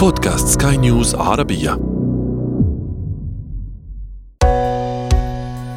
بودكاست 0.00 0.62
سكاي 0.62 0.76
نيوز 0.76 1.14
عربية. 1.14 1.70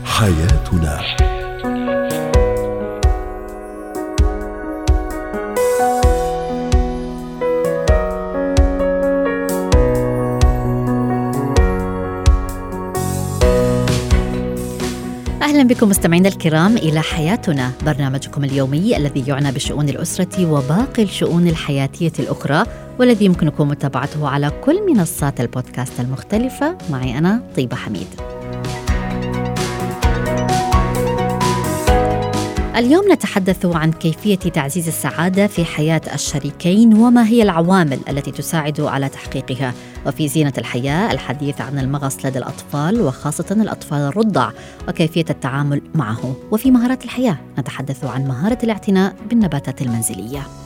حياتنا. 0.05 1.01
أهلا 15.41 15.63
بكم 15.63 15.89
مستمعينا 15.89 16.29
الكرام 16.29 16.77
إلى 16.77 17.01
حياتنا. 17.01 17.71
برنامجكم 17.85 18.43
اليومي 18.43 18.97
الذي 18.97 19.23
يعنى 19.27 19.51
بشؤون 19.51 19.89
الأسرة 19.89 20.51
وباقي 20.51 21.03
الشؤون 21.03 21.47
الحياتية 21.47 22.13
الأخرى. 22.19 22.63
والذي 22.99 23.25
يمكنكم 23.25 23.67
متابعته 23.67 24.29
على 24.29 24.51
كل 24.65 24.93
منصات 24.93 25.41
البودكاست 25.41 25.99
المختلفة. 25.99 26.77
معي 26.89 27.17
أنا 27.17 27.43
طيبة 27.55 27.75
حميد. 27.75 28.07
اليوم 32.75 33.11
نتحدث 33.11 33.65
عن 33.65 33.91
كيفية 33.91 34.35
تعزيز 34.35 34.87
السعادة 34.87 35.47
في 35.47 35.65
حياة 35.65 36.01
الشريكين 36.13 36.93
وما 36.93 37.27
هي 37.27 37.43
العوامل 37.43 37.99
التي 38.09 38.31
تساعد 38.31 38.81
على 38.81 39.09
تحقيقها. 39.09 39.73
وفي 40.05 40.27
زينة 40.27 40.53
الحياة 40.57 41.11
الحديث 41.11 41.61
عن 41.61 41.79
المغص 41.79 42.25
لدى 42.25 42.39
الأطفال 42.39 43.01
وخاصة 43.01 43.45
الأطفال 43.51 43.97
الرضع 43.97 44.51
وكيفية 44.87 45.25
التعامل 45.29 45.81
معه. 45.95 46.35
وفي 46.51 46.71
مهارات 46.71 47.03
الحياة 47.03 47.37
نتحدث 47.59 48.05
عن 48.05 48.27
مهارة 48.27 48.57
الاعتناء 48.63 49.15
بالنباتات 49.29 49.81
المنزلية. 49.81 50.62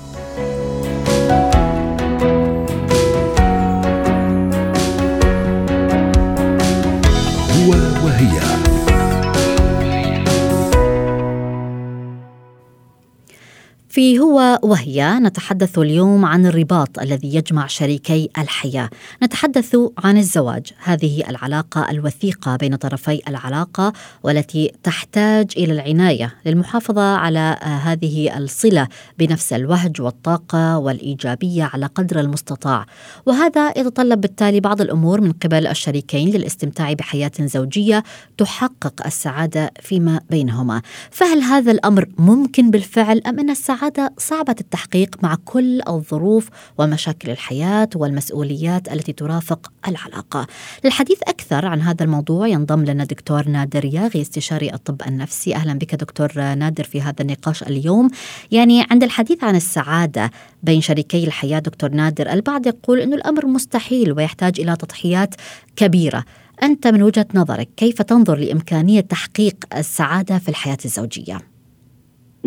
في 13.97 14.19
هو 14.19 14.59
وهي. 14.63 15.19
نتحدث 15.19 15.79
اليوم 15.79 16.25
عن 16.25 16.45
الرباط 16.45 16.99
الذي 16.99 17.35
يجمع 17.35 17.67
شريكي 17.67 18.29
الحياة، 18.37 18.89
نتحدث 19.23 19.77
عن 19.97 20.17
الزواج، 20.17 20.73
هذه 20.83 21.29
العلاقة 21.29 21.91
الوثيقة 21.91 22.55
بين 22.55 22.75
طرفي 22.75 23.21
العلاقة 23.27 23.93
والتي 24.23 24.71
تحتاج 24.83 25.51
إلى 25.57 25.73
العناية 25.73 26.35
للمحافظة 26.45 27.01
على 27.01 27.57
هذه 27.61 28.37
الصلة 28.37 28.87
بنفس 29.19 29.53
الوهج 29.53 30.01
والطاقة 30.01 30.77
والإيجابية 30.77 31.63
على 31.73 31.85
قدر 31.85 32.19
المستطاع، 32.19 32.85
وهذا 33.25 33.69
يتطلب 33.77 34.21
بالتالي 34.21 34.59
بعض 34.59 34.81
الأمور 34.81 35.21
من 35.21 35.31
قبل 35.31 35.67
الشريكين 35.67 36.29
للاستمتاع 36.29 36.93
بحياة 36.93 37.31
زوجية 37.39 38.03
تحقق 38.37 39.05
السعادة 39.05 39.71
فيما 39.81 40.21
بينهما، 40.29 40.81
فهل 41.11 41.41
هذا 41.41 41.71
الأمر 41.71 42.05
ممكن 42.17 42.71
بالفعل 42.71 43.21
أم 43.27 43.39
أن 43.39 43.49
السعادة 43.49 43.86
السعادة 43.87 44.13
صعبة 44.17 44.55
التحقيق 44.59 45.15
مع 45.23 45.37
كل 45.45 45.81
الظروف 45.87 46.49
ومشاكل 46.77 47.29
الحياة 47.29 47.89
والمسؤوليات 47.95 48.93
التي 48.93 49.13
ترافق 49.13 49.71
العلاقة. 49.87 50.47
للحديث 50.85 51.19
أكثر 51.27 51.65
عن 51.65 51.81
هذا 51.81 52.03
الموضوع 52.03 52.47
ينضم 52.47 52.85
لنا 52.85 53.03
دكتور 53.03 53.47
نادر 53.47 53.85
ياغي 53.85 54.21
استشاري 54.21 54.73
الطب 54.73 55.01
النفسي. 55.07 55.55
أهلا 55.55 55.73
بك 55.73 55.95
دكتور 55.95 56.31
نادر 56.35 56.83
في 56.83 57.01
هذا 57.01 57.21
النقاش 57.21 57.63
اليوم. 57.63 58.09
يعني 58.51 58.85
عند 58.91 59.03
الحديث 59.03 59.43
عن 59.43 59.55
السعادة 59.55 60.31
بين 60.63 60.81
شريكي 60.81 61.23
الحياة 61.23 61.59
دكتور 61.59 61.89
نادر 61.89 62.31
البعض 62.31 62.67
يقول 62.67 62.99
أنه 62.99 63.15
الأمر 63.15 63.45
مستحيل 63.45 64.11
ويحتاج 64.11 64.59
إلى 64.59 64.75
تضحيات 64.75 65.35
كبيرة. 65.75 66.23
أنت 66.63 66.87
من 66.87 67.03
وجهة 67.03 67.27
نظرك 67.33 67.69
كيف 67.77 68.01
تنظر 68.01 68.35
لإمكانية 68.35 69.01
تحقيق 69.01 69.55
السعادة 69.77 70.37
في 70.37 70.49
الحياة 70.49 70.77
الزوجية؟ 70.85 71.56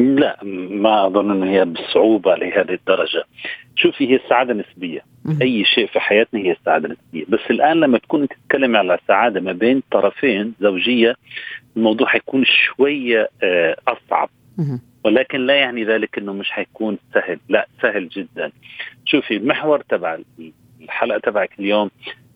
لا 0.01 0.39
ما 0.71 1.07
أظن 1.07 1.31
انه 1.31 1.51
هي 1.51 1.65
بالصعوبه 1.65 2.35
لهذه 2.35 2.75
الدرجة. 2.75 3.25
شوفي 3.77 4.11
هي 4.11 4.17
السعادة 4.17 4.55
نسبية. 4.55 5.01
أي 5.43 5.65
شيء 5.65 5.87
في 5.87 6.01
حياتنا 6.01 6.41
هي 6.41 6.53
السعادة 6.53 6.89
نسبية. 6.89 7.25
بس 7.29 7.41
الآن 7.51 7.81
لما 7.81 7.99
تكون 7.99 8.29
تتكلمي 8.29 8.79
على 8.79 8.99
سعادة 9.09 9.41
ما 9.41 9.53
بين 9.53 9.83
طرفين 9.91 10.55
زوجية 10.61 11.17
الموضوع 11.77 12.07
حيكون 12.07 12.45
شوية 12.45 13.29
آه، 13.43 13.77
أصعب. 13.89 14.31
ولكن 15.05 15.47
لا 15.47 15.55
يعني 15.55 15.85
ذلك 15.85 16.19
إنه 16.19 16.33
مش 16.33 16.51
حيكون 16.51 16.99
سهل. 17.15 17.39
لا 17.49 17.69
سهل 17.83 18.09
جدا. 18.09 18.53
شوفي 19.05 19.37
المحور 19.37 19.81
تبع 19.81 20.19
الحلقة 20.81 21.19
تبعك 21.19 21.51
اليوم 21.59 21.91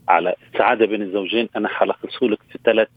على 0.09 0.35
السعاده 0.53 0.87
بين 0.87 1.03
الزوجين 1.03 1.49
أنا 1.57 1.69
حلخصه 1.69 2.27
لك 2.27 2.39
في 2.53 2.59
ثلاث 2.65 2.89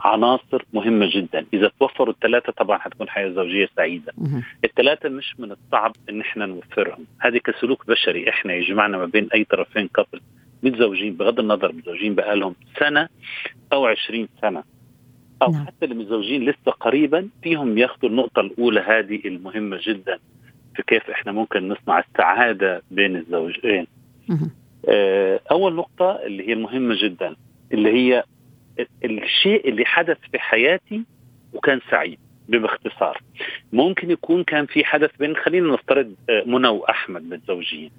عناصر 0.00 0.64
مهمة 0.72 1.10
جدا. 1.14 1.46
إذا 1.54 1.70
توفروا 1.80 2.14
الثلاثة 2.14 2.52
طبعا 2.52 2.78
حتكون 2.78 3.08
حياة 3.08 3.28
زوجية 3.28 3.68
سعيدة. 3.76 4.12
الثلاثة 4.64 5.08
مش 5.08 5.34
من 5.40 5.52
الصعب 5.52 5.96
إن 6.10 6.20
إحنا 6.20 6.46
نوفرهم. 6.46 7.06
هذه 7.20 7.38
كسلوك 7.38 7.86
بشري. 7.86 8.28
إحنا 8.28 8.54
يجمعنا 8.54 8.98
ما 8.98 9.06
بين 9.06 9.28
أي 9.34 9.44
طرفين 9.44 9.88
كابل 9.88 10.20
متزوجين 10.62 11.14
بغض 11.16 11.40
النظر 11.40 11.72
متزوجين 11.72 12.14
بقالهم 12.14 12.54
سنة 12.78 13.08
أو 13.72 13.86
عشرين 13.86 14.28
سنة. 14.42 14.62
أو 15.42 15.52
نعم. 15.52 15.66
حتى 15.66 15.84
اللي 15.84 15.94
متزوجين 15.94 16.44
لسه 16.44 16.72
قريبا 16.72 17.28
فيهم 17.42 17.78
ياخذوا 17.78 18.10
النقطة 18.10 18.40
الأولى 18.40 18.80
هذه 18.80 19.20
المهمة 19.24 19.78
جدا 19.82 20.18
في 20.76 20.82
كيف 20.86 21.10
إحنا 21.10 21.32
ممكن 21.32 21.68
نصنع 21.68 21.98
السعادة 21.98 22.82
بين 22.90 23.16
الزوجين. 23.16 23.86
آه، 24.88 25.40
أول 25.50 25.74
نقطة 25.74 26.10
اللي 26.10 26.48
هي 26.48 26.52
المهمة 26.52 26.96
جدا 27.02 27.36
اللي 27.72 27.92
هي 27.92 28.24
الشيء 29.04 29.68
اللي 29.68 29.84
حدث 29.84 30.18
في 30.32 30.38
حياتي 30.38 31.02
وكان 31.52 31.80
سعيد 31.90 32.18
باختصار. 32.48 33.18
ممكن 33.72 34.10
يكون 34.10 34.44
كان 34.44 34.66
في 34.66 34.84
حدث 34.84 35.10
بين 35.18 35.36
خلينا 35.36 35.72
نفترض 35.72 36.14
آه، 36.30 36.42
منى 36.46 36.68
وأحمد 36.68 37.22
متزوجين. 37.22 37.90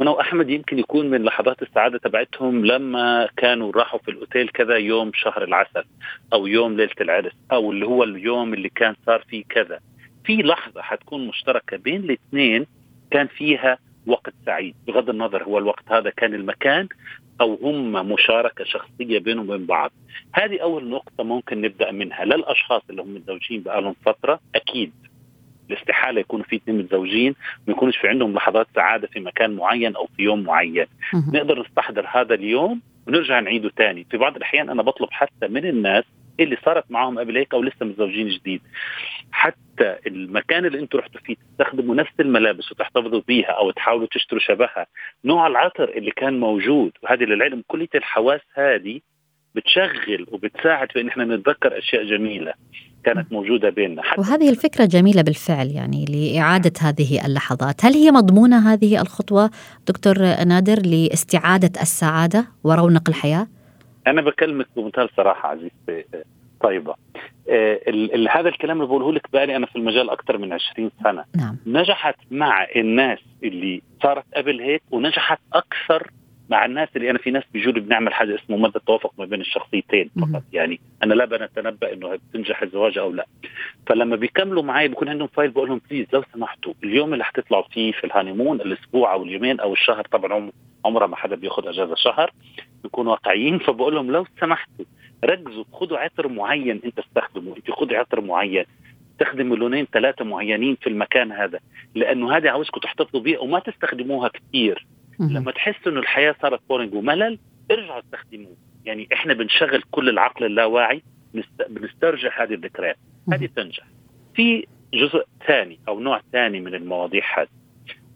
منى 0.00 0.10
وأحمد 0.10 0.50
يمكن 0.50 0.78
يكون 0.78 1.10
من 1.10 1.22
لحظات 1.24 1.62
السعادة 1.62 1.98
تبعتهم 1.98 2.64
لما 2.66 3.28
كانوا 3.36 3.72
راحوا 3.72 3.98
في 3.98 4.10
الأوتيل 4.10 4.48
كذا 4.48 4.76
يوم 4.76 5.10
شهر 5.14 5.44
العسل 5.44 5.84
أو 6.32 6.46
يوم 6.46 6.76
ليلة 6.76 6.90
العرس 7.00 7.32
أو 7.52 7.72
اللي 7.72 7.86
هو 7.86 8.04
اليوم 8.04 8.54
اللي 8.54 8.68
كان 8.68 8.94
صار 9.06 9.24
فيه 9.28 9.44
كذا. 9.48 9.80
في 10.24 10.36
لحظة 10.36 10.82
حتكون 10.82 11.26
مشتركة 11.26 11.76
بين 11.76 12.04
الاثنين 12.04 12.66
كان 13.10 13.26
فيها 13.26 13.78
وقت 14.06 14.34
سعيد. 14.46 14.74
بغض 14.86 15.10
النظر 15.10 15.42
هو 15.44 15.58
الوقت 15.58 15.84
هذا 15.92 16.10
كان 16.10 16.34
المكان 16.34 16.88
أو 17.40 17.58
هم 17.62 17.92
مشاركة 18.12 18.64
شخصية 18.64 19.18
بينهم 19.18 19.50
وبين 19.50 19.66
بعض. 19.66 19.92
هذه 20.32 20.62
أول 20.62 20.88
نقطة 20.88 21.24
ممكن 21.24 21.60
نبدأ 21.60 21.90
منها. 21.92 22.24
للأشخاص 22.24 22.82
اللي 22.90 23.02
هم 23.02 23.14
متزوجين 23.14 23.62
بقالهم 23.62 23.94
فترة 24.04 24.40
أكيد 24.54 24.92
الاستحالة 25.70 26.20
يكونوا 26.20 26.44
في 26.44 26.56
اثنين 26.56 26.78
متزوجين 26.78 27.34
ما 27.66 27.72
يكونش 27.72 27.96
في 27.96 28.08
عندهم 28.08 28.34
لحظات 28.34 28.66
سعادة 28.74 29.08
في 29.08 29.20
مكان 29.20 29.56
معين 29.56 29.96
أو 29.96 30.08
في 30.16 30.22
يوم 30.22 30.42
معين. 30.42 30.86
نقدر 31.34 31.60
نستحضر 31.60 32.06
هذا 32.08 32.34
اليوم 32.34 32.80
ونرجع 33.08 33.40
نعيده 33.40 33.70
ثاني 33.76 34.06
في 34.10 34.16
بعض 34.16 34.36
الأحيان 34.36 34.70
أنا 34.70 34.82
بطلب 34.82 35.08
حتى 35.10 35.48
من 35.48 35.66
الناس 35.66 36.04
اللي 36.44 36.56
صارت 36.64 36.84
معهم 36.90 37.18
قبل 37.18 37.36
هيك 37.36 37.54
أو 37.54 37.62
لسه 37.62 37.86
متزوجين 37.86 38.28
جديد. 38.28 38.60
حتى 39.32 39.96
المكان 40.06 40.64
اللي 40.64 40.78
أنتم 40.78 40.98
رحتوا 40.98 41.20
فيه 41.20 41.36
تستخدموا 41.58 41.94
نفس 41.94 42.12
الملابس 42.20 42.72
وتحتفظوا 42.72 43.20
بيها 43.28 43.50
أو 43.50 43.70
تحاولوا 43.70 44.06
تشتروا 44.10 44.40
شبهها. 44.40 44.86
نوع 45.24 45.46
العطر 45.46 45.88
اللي 45.88 46.10
كان 46.10 46.40
موجود 46.40 46.92
وهذه 47.02 47.24
للعلم 47.24 47.62
كلية 47.68 47.88
الحواس 47.94 48.40
هذه 48.54 49.00
بتشغل 49.54 50.26
وبتساعد 50.30 50.92
في 50.92 51.00
إن 51.00 51.08
إحنا 51.08 51.24
نتذكر 51.24 51.78
أشياء 51.78 52.04
جميلة 52.04 52.52
كانت 53.04 53.32
موجودة 53.32 53.70
بيننا. 53.70 54.02
حتى 54.02 54.20
وهذه 54.20 54.50
الفكرة 54.50 54.84
جميلة 54.84 55.22
بالفعل 55.22 55.66
يعني 55.66 56.04
لإعادة 56.04 56.72
هذه 56.80 57.26
اللحظات. 57.26 57.84
هل 57.84 57.92
هي 57.92 58.10
مضمونة 58.10 58.72
هذه 58.72 59.00
الخطوة 59.00 59.50
دكتور 59.88 60.18
نادر 60.44 60.78
لإستعادة 60.86 61.80
السعادة 61.82 62.46
ورونق 62.64 63.08
الحياة؟ 63.08 63.46
أنا 64.10 64.22
بكلمك 64.22 64.66
بمنتهى 64.76 65.04
الصراحه 65.04 65.48
عزيزتي 65.48 66.04
طيبة. 66.60 66.94
آه 67.50 67.80
هذا 68.30 68.48
الكلام 68.48 68.76
اللي 68.76 68.88
بقوله 68.88 69.12
لك 69.12 69.26
بقالي 69.32 69.56
أنا 69.56 69.66
في 69.66 69.76
المجال 69.76 70.10
أكثر 70.10 70.38
من 70.38 70.52
20 70.52 70.90
سنة. 71.04 71.24
نعم. 71.36 71.56
نجحت 71.66 72.16
مع 72.30 72.66
الناس 72.76 73.18
اللي 73.42 73.82
صارت 74.02 74.24
قبل 74.34 74.60
هيك 74.60 74.82
ونجحت 74.90 75.38
أكثر 75.52 76.10
مع 76.50 76.64
الناس 76.64 76.88
اللي 76.96 77.10
أنا 77.10 77.18
في 77.18 77.30
ناس 77.30 77.44
بيجوا 77.52 77.72
بنعمل 77.72 78.14
حاجة 78.14 78.34
اسمه 78.34 78.56
مدى 78.56 78.76
التوافق 78.76 79.12
ما 79.18 79.24
بين 79.24 79.40
الشخصيتين 79.40 80.10
فقط. 80.20 80.42
يعني 80.52 80.80
أنا 81.02 81.14
لا 81.14 81.24
بنتنبأ 81.24 81.92
إنه 81.92 82.16
بتنجح 82.30 82.62
الزواج 82.62 82.98
أو 82.98 83.12
لا. 83.12 83.26
فلما 83.86 84.16
بيكملوا 84.16 84.62
معي 84.62 84.88
بكون 84.88 85.08
عندهم 85.08 85.28
file 85.28 85.50
بقول 85.50 85.68
لهم 85.68 85.80
please 85.90 86.06
لو 86.12 86.24
سمحتوا 86.34 86.72
اليوم 86.84 87.12
اللي 87.12 87.24
حتطلعوا 87.24 87.64
فيه 87.70 87.92
في 87.92 88.04
ال 88.04 88.10
honeymoon 88.10 88.60
الأسبوع 88.60 89.12
أو 89.12 89.22
اليومين 89.22 89.60
أو 89.60 89.72
الشهر 89.72 90.04
طبعا 90.12 90.50
عمره 90.84 91.06
ما 91.06 91.16
حدا 91.16 91.36
بياخذ 91.36 91.68
أجازة 91.68 91.94
شهر. 91.94 92.32
بنكون 92.84 93.06
واقعيين 93.06 93.58
فبقول 93.58 93.94
لهم 93.94 94.10
لو 94.10 94.26
سمحتوا 94.40 94.84
ركزوا 95.24 95.64
خذوا 95.72 95.98
عطر 95.98 96.28
معين 96.28 96.80
انت 96.84 96.98
استخدمه. 96.98 97.56
انت 97.56 97.70
خذي 97.70 97.96
عطر 97.96 98.20
معين. 98.20 98.64
استخدموا 99.12 99.56
لونين 99.56 99.86
ثلاثة 99.92 100.24
معينين 100.24 100.74
في 100.80 100.86
المكان 100.86 101.32
هذا 101.32 101.60
لأنه 101.94 102.36
هذا 102.36 102.50
عاوزكم 102.50 102.80
تحتفظوا 102.80 103.20
بيه 103.20 103.38
وما 103.38 103.58
تستخدموها 103.58 104.28
كثير. 104.28 104.86
لما 105.20 105.52
تحس 105.52 105.86
إنه 105.86 106.00
الحياة 106.00 106.34
صارت 106.42 106.60
بورينج 106.68 106.94
وملل 106.94 107.38
ارجعوا 107.70 108.00
استخدموه. 108.00 108.56
يعني 108.84 109.08
إحنا 109.12 109.34
بنشغل 109.34 109.82
كل 109.90 110.08
العقل 110.08 110.44
اللاواعي 110.46 111.02
بنست- 111.34 111.68
بنسترجع 111.70 112.42
هذه 112.42 112.54
الذكريات. 112.54 112.96
هذه 113.32 113.46
تنجح. 113.56 113.84
في 114.34 114.66
جزء 114.94 115.24
ثاني 115.46 115.78
أو 115.88 116.00
نوع 116.00 116.20
ثاني 116.32 116.60
من 116.60 116.74
المواضيع 116.74 117.22
هذه. 117.40 117.48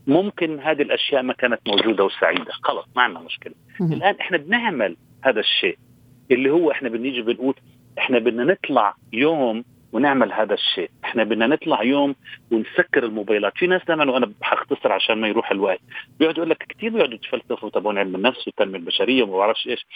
ممكن 0.06 0.60
هذه 0.60 0.82
الأشياء 0.82 1.22
ما 1.22 1.32
كانت 1.32 1.60
موجودة 1.68 2.04
وسعيدة. 2.04 2.52
خلص 2.62 2.86
ما 2.96 3.02
عندنا 3.02 3.20
مشكلة. 3.20 3.54
الآن 3.80 4.14
إحنا 4.20 4.38
بنعمل 4.38 4.96
هذا 5.24 5.40
الشيء 5.40 5.78
اللي 6.30 6.50
هو 6.50 6.70
إحنا 6.70 6.88
بنيجي 6.88 7.22
بنقول 7.22 7.54
إحنا 7.98 8.18
بدنا 8.18 8.44
نطلع 8.44 8.94
يوم 9.12 9.64
ونعمل 9.92 10.32
هذا 10.32 10.54
الشيء. 10.54 10.90
إحنا 11.04 11.24
بدنا 11.24 11.46
نطلع 11.46 11.82
يوم 11.82 12.14
ونسكر 12.52 13.04
الموبايلات. 13.04 13.52
في 13.58 13.66
ناس 13.66 13.84
دائما 13.88 14.10
وأنا 14.10 14.32
حختصر 14.42 14.92
عشان 14.92 15.20
ما 15.20 15.28
يروح 15.28 15.50
الوقت. 15.50 15.80
بيقعدوا 16.18 16.38
يقول 16.38 16.50
لك 16.50 16.66
كثير 16.68 16.90
بيقعدوا 16.90 17.14
يتفلسفوا 17.14 17.70
تبعون 17.70 17.98
علم 17.98 18.14
النفس 18.14 18.46
والتنميه 18.46 18.78
البشريه 18.78 19.22
وما 19.22 19.36
بعرفش 19.38 19.66
إيش. 19.66 19.86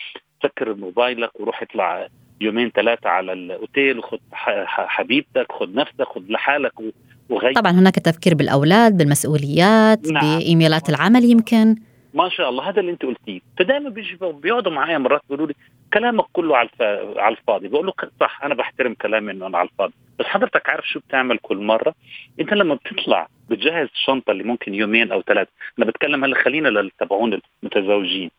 سكر 0.42 0.74
موبايلك 0.74 1.40
وروح 1.40 1.62
اطلع 1.62 2.08
يومين 2.40 2.70
ثلاثة 2.70 3.10
على 3.10 3.32
الأوتيل 3.32 3.98
وخذ 3.98 4.18
حبيبتك 4.32 5.52
خذ 5.52 5.74
نفسك 5.74 6.02
خذ 6.02 6.22
لحالك 6.28 6.80
و- 6.80 6.90
وغير 7.28 7.52
طبعا 7.52 7.72
هناك 7.72 7.94
تفكير 7.94 8.34
بالأولاد 8.34 8.96
بالمسؤوليات 8.96 10.06
نعم. 10.12 10.38
بإيميلات 10.38 10.88
العمل 10.88 11.24
يمكن. 11.24 11.76
ما 12.14 12.28
شاء 12.28 12.48
الله 12.48 12.68
هذا 12.68 12.80
اللي 12.80 12.92
أنت 12.92 13.02
قلتيه. 13.02 13.40
فدائما 13.58 13.94
بيقعدوا 14.22 14.72
معايا 14.72 14.98
مرات 14.98 15.20
بيقولوا 15.28 15.46
لي 15.46 15.54
كلامك 15.94 16.24
كله 16.32 16.56
على. 16.56 16.68
على 17.16 17.36
الفاضي. 17.36 17.68
بقول 17.68 17.86
له 17.86 17.92
صح 18.20 18.44
أنا 18.44 18.54
بحترم 18.54 18.94
كلامي 18.94 19.32
إنه 19.32 19.46
أنا 19.46 19.58
على 19.58 19.68
الفاضي. 19.68 19.92
بس 20.18 20.26
حضرتك 20.26 20.68
عارف 20.68 20.88
شو 20.88 21.00
بتعمل 21.00 21.38
كل 21.38 21.56
مرة؟ 21.56 21.94
أنت 22.40 22.52
لما 22.52 22.74
بتطلع 22.74 23.28
بتجهز 23.50 23.88
الشنطه 23.94 24.30
اللي 24.30 24.44
ممكن 24.44 24.74
يومين 24.74 25.12
أو 25.12 25.22
ثلاث 25.22 25.48
أنا 25.78 25.86
بتكلم 25.86 26.24
هلأ 26.24 26.44
خلينا 26.44 26.68
للي 26.68 26.90
تبعون 27.00 27.40
المتزوجين. 27.62 28.30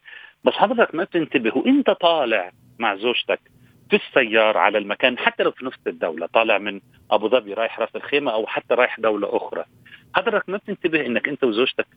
بس 0.44 0.54
حضرتك 0.54 0.96
ما 0.96 1.04
بتنتبه 1.04 1.58
وإنت 1.58 1.90
طالع 1.90 2.52
مع 2.80 2.96
زوجتك 2.96 3.40
في 3.90 3.96
السيارة 3.96 4.60
على 4.60 4.78
المكان 4.78 5.18
حتى 5.18 5.44
لو 5.44 5.52
في 5.52 5.66
نفس 5.66 5.78
الدولة 5.88 6.28
طالع 6.28 6.58
من 6.58 6.82
أبو 7.12 7.30
ظبي 7.30 7.54
رايح 7.54 7.80
راس 7.80 7.96
الخيمة 7.96 8.32
أو 8.32 8.48
حتى 8.48 8.74
رايح 8.74 9.00
دولة 9.00 9.38
أخرى. 9.38 9.66
حضرتك 10.16 10.50
ما 10.50 10.58
بتنتبه 10.58 11.06
إنك 11.06 11.28
أنت 11.28 11.44
وزوجتك 11.44 11.88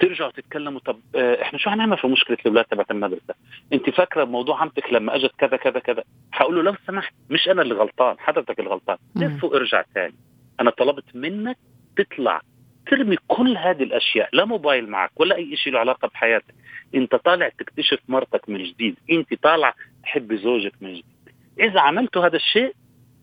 ترجعوا 0.00 0.30
تتكلموا 0.30 0.80
طب 0.80 1.00
آه، 1.16 1.42
إحنا 1.42 1.58
شو 1.58 1.70
هنعمل 1.70 1.98
في 1.98 2.06
مشكلة 2.06 2.36
الأولاد 2.40 2.64
تبعت 2.64 2.90
المدرسة؟ 2.90 3.34
أنت 3.72 3.90
فاكرة 3.90 4.24
موضوع 4.24 4.60
عمتك 4.60 4.92
لما 4.92 5.14
أجت 5.16 5.32
كذا 5.38 5.56
كذا 5.56 5.78
كذا؟ 5.78 6.04
حقول 6.32 6.54
له 6.56 6.62
لو 6.62 6.74
سمحت 6.86 7.14
مش 7.30 7.48
أنا 7.48 7.62
اللي 7.62 7.74
غلطان 7.74 8.16
حضرتك 8.18 8.60
الغلطان 8.60 8.96
مم. 9.16 9.24
لف 9.24 9.44
وارجع 9.44 9.84
تاني؟ 9.94 10.14
أنا 10.60 10.70
طلبت 10.70 11.16
منك 11.16 11.56
تطلع 11.96 12.40
ترمي 12.86 13.16
كل 13.28 13.56
هذه 13.56 13.82
الأشياء 13.82 14.28
لا 14.32 14.44
موبايل 14.44 14.88
معك 14.90 15.20
ولا 15.20 15.36
أي 15.36 15.56
شيء 15.56 15.72
له 15.72 15.78
علاقة 15.78 16.08
بحياتك. 16.08 16.54
أنت 16.94 17.14
طالع 17.14 17.48
تكتشف 17.48 17.98
مرتك 18.08 18.48
من 18.48 18.64
جديد 18.64 18.96
أنت 19.10 19.34
طالع 19.42 19.74
تحبي 20.02 20.36
زوجك 20.36 20.72
من 20.80 20.90
جديد. 20.90 21.13
إذا 21.60 21.80
عملتوا 21.80 22.26
هذا 22.26 22.36
الشيء 22.36 22.74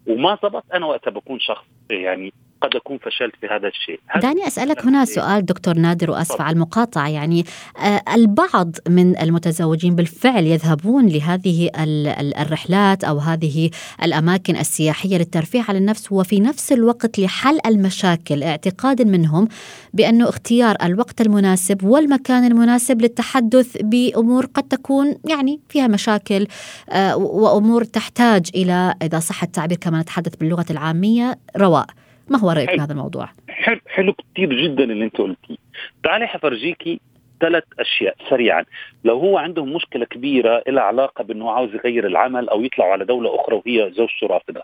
وما 0.07 0.37
زبط 0.43 0.63
أنا 0.73 0.85
وقتها 0.85 1.11
بكون 1.11 1.39
شخص 1.39 1.65
يعني 1.91 2.33
قد 2.61 2.75
أكون 2.75 2.97
فشلت 2.97 3.35
في 3.41 3.47
هذا 3.47 3.67
الشيء. 3.67 3.99
دعني 4.21 4.47
أسألك 4.47 4.85
هنا 4.85 5.05
سؤال 5.05 5.45
دكتور 5.45 5.77
نادر 5.77 6.11
وأسف 6.11 6.29
تفضل. 6.31 6.43
على 6.43 6.53
المقاطعة. 6.53 7.07
يعني 7.09 7.45
آه، 7.77 8.01
البعض 8.13 8.75
من 8.89 9.19
المتزوجين 9.19 9.95
بالفعل 9.95 10.45
يذهبون 10.45 11.07
لهذه 11.07 11.69
ال- 11.79 12.07
ال- 12.07 12.37
الرحلات 12.37 13.03
أو 13.03 13.17
هذه 13.17 13.69
الأماكن 14.03 14.55
السياحية 14.55 15.17
للترفيه 15.17 15.65
عن 15.69 15.75
النفس 15.75 16.11
وفي 16.11 16.39
نفس 16.39 16.71
الوقت 16.71 17.19
لحل 17.19 17.59
المشاكل 17.65 18.43
اعتقادا 18.43 19.03
منهم 19.03 19.47
بأنه 19.93 20.29
اختيار 20.29 20.75
الوقت 20.83 21.21
المناسب 21.21 21.83
والمكان 21.83 22.45
المناسب 22.51 23.01
للتحدث 23.01 23.77
بأمور 23.81 24.45
قد 24.45 24.63
تكون 24.63 25.15
يعني 25.29 25.59
فيها 25.69 25.87
مشاكل 25.87 26.47
آه، 26.89 27.15
وأمور 27.17 27.83
تحتاج 27.83 28.49
إلى 28.55 28.95
إذا 29.01 29.19
صح 29.19 29.43
التعبير 29.43 29.77
كما 29.77 30.01
نتحدث 30.01 30.35
باللغة 30.35 30.65
العامية 30.69 31.39
رواء. 31.57 31.85
ما 32.29 32.39
هو 32.39 32.51
رأيك 32.51 32.69
في 32.69 32.75
حلو. 32.75 32.83
هذا 32.83 32.91
الموضوع؟ 32.91 33.29
حلو. 33.49 33.79
حلو 33.87 34.13
كثير 34.13 34.53
جدا 34.63 34.83
اللي 34.83 35.05
انت 35.05 35.17
قلتيه. 35.17 35.55
تعالي 36.03 36.27
حفرجيكي 36.27 36.99
ثلاث 37.41 37.63
أشياء 37.79 38.15
سريعا. 38.29 38.65
لو 39.03 39.19
هو 39.19 39.37
عندهم 39.37 39.73
مشكلة 39.73 40.05
كبيرة 40.05 40.63
لها 40.67 40.83
علاقة 40.83 41.23
بأنه 41.23 41.51
عاوز 41.51 41.75
يغير 41.75 42.07
العمل 42.07 42.49
أو 42.49 42.61
يطلعوا 42.61 42.91
على 42.91 43.05
دولة 43.05 43.35
أخرى 43.35 43.55
وهي 43.55 43.91
زوجته 43.93 44.27
رافضه 44.27 44.63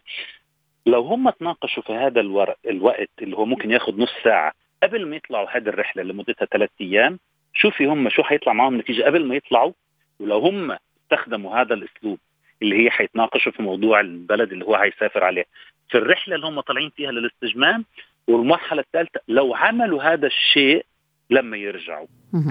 لو 0.86 1.02
هم 1.02 1.30
تناقشوا 1.30 1.84
في 1.84 1.94
هذا 1.94 2.22
الورق 2.22 2.58
الوقت 2.70 3.10
اللي 3.22 3.38
هو 3.38 3.46
ممكن 3.46 3.72
ياخذ 3.72 4.02
نص 4.02 4.14
ساعة 4.24 4.54
قبل 4.84 5.08
ما 5.08 5.16
يطلعوا 5.16 5.58
هذه 5.58 5.70
الرحلة 5.70 6.04
لمدتها 6.04 6.46
ثلاث 6.46 6.70
أيام 6.82 7.20
شوفي 7.54 7.86
هم 7.86 8.10
شو 8.10 8.24
حيطلع 8.24 8.54
معهم 8.54 8.78
نتيجة 8.78 9.04
قبل 9.04 9.26
ما 9.26 9.36
يطلعوا. 9.36 9.72
ولو 10.20 10.40
هم 10.40 10.78
استخدموا 11.04 11.62
هذا 11.62 11.74
الأسلوب 11.74 12.20
اللي 12.62 12.84
هي 12.86 12.90
حيتناقشوا 12.90 13.52
في 13.52 13.62
موضوع 13.62 14.00
البلد 14.00 14.52
اللي 14.52 14.66
هو 14.66 14.78
حيسافر 14.78 15.24
عليه. 15.24 15.46
في 15.90 15.98
الرحلة 15.98 16.36
اللي 16.36 16.48
هم 16.48 16.60
طالعين 16.60 16.90
فيها 16.90 17.12
للاستجمام 17.12 17.86
والمرحلة 18.28 18.82
الثالثة 18.82 19.20
لو 19.28 19.56
عملوا 19.56 20.04
هذا 20.04 20.28
الشيء 20.28 20.86
لما 21.30 21.58
يرجعوا. 21.58 22.08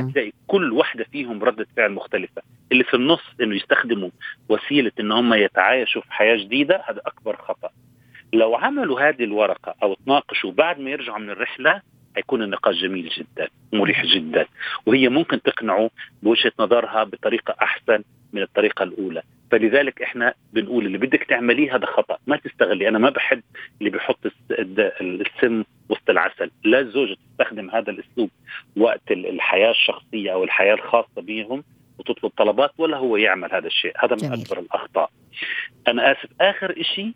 هتلاقي 0.08 0.32
كل 0.46 0.72
واحدة 0.72 1.04
فيهم 1.12 1.44
ردة 1.44 1.66
فعل 1.76 1.92
مختلفة. 1.92 2.42
اللي 2.72 2.84
في 2.84 2.94
النص 2.94 3.22
إنه 3.40 3.56
يستخدموا 3.56 4.10
وسيلة 4.48 4.92
إن 5.00 5.12
هم 5.12 5.34
يتعايشوا 5.34 6.02
في 6.02 6.12
حياة 6.12 6.36
جديدة 6.36 6.82
هذا 6.88 7.00
أكبر 7.06 7.36
خطأ. 7.36 7.70
لو 8.32 8.54
عملوا 8.54 9.00
هذه 9.08 9.24
الورقة 9.24 9.74
أو 9.82 9.94
تناقشوا 9.94 10.52
بعد 10.52 10.80
ما 10.80 10.90
يرجعوا 10.90 11.18
من 11.18 11.30
الرحلة 11.30 11.82
هيكون 12.16 12.42
النقاش 12.42 12.74
جميل 12.82 13.08
جدا 13.08 13.48
مريح 13.72 14.04
جدا. 14.04 14.46
وهي 14.86 15.08
ممكن 15.08 15.42
تقنعه 15.42 15.90
بوجهة 16.22 16.52
نظرها 16.60 17.04
بطريقة 17.04 17.54
أحسن 17.62 18.02
من 18.32 18.42
الطريقة 18.42 18.82
الأولى. 18.82 19.22
فلذلك 19.50 20.02
إحنا 20.02 20.34
بنقول 20.52 20.86
اللي 20.86 20.98
بدك 20.98 21.22
تعمليه 21.24 21.76
هذا 21.76 21.86
خطأ. 21.86 22.18
ما 22.26 22.36
تستغلي. 22.36 22.88
أنا 22.88 22.98
ما 22.98 23.10
بحب 23.10 23.42
اللي 23.80 23.90
بيحط 23.90 24.18
السم 25.00 25.64
وسط 25.88 26.10
العسل. 26.10 26.50
لا 26.64 26.80
الزوجة 26.80 27.16
تستخدم 27.30 27.70
هذا 27.70 27.90
الأسلوب 27.90 28.30
وقت 28.76 29.10
ال- 29.10 29.26
الحياة 29.26 29.70
الشخصية 29.70 30.32
أو 30.32 30.44
الحياة 30.44 30.74
الخاصة 30.74 31.22
بهم 31.22 31.64
وتطلب 31.98 32.30
طلبات 32.36 32.70
ولا 32.78 32.96
هو 32.96 33.16
يعمل 33.16 33.52
هذا 33.52 33.66
الشيء. 33.66 33.92
هذا 33.98 34.16
من 34.22 34.28
جميل. 34.28 34.40
أكبر 34.42 34.58
الأخطاء. 34.58 35.10
أنا 35.88 36.12
آسف. 36.12 36.28
آخر 36.40 36.82
شيء 36.82 37.12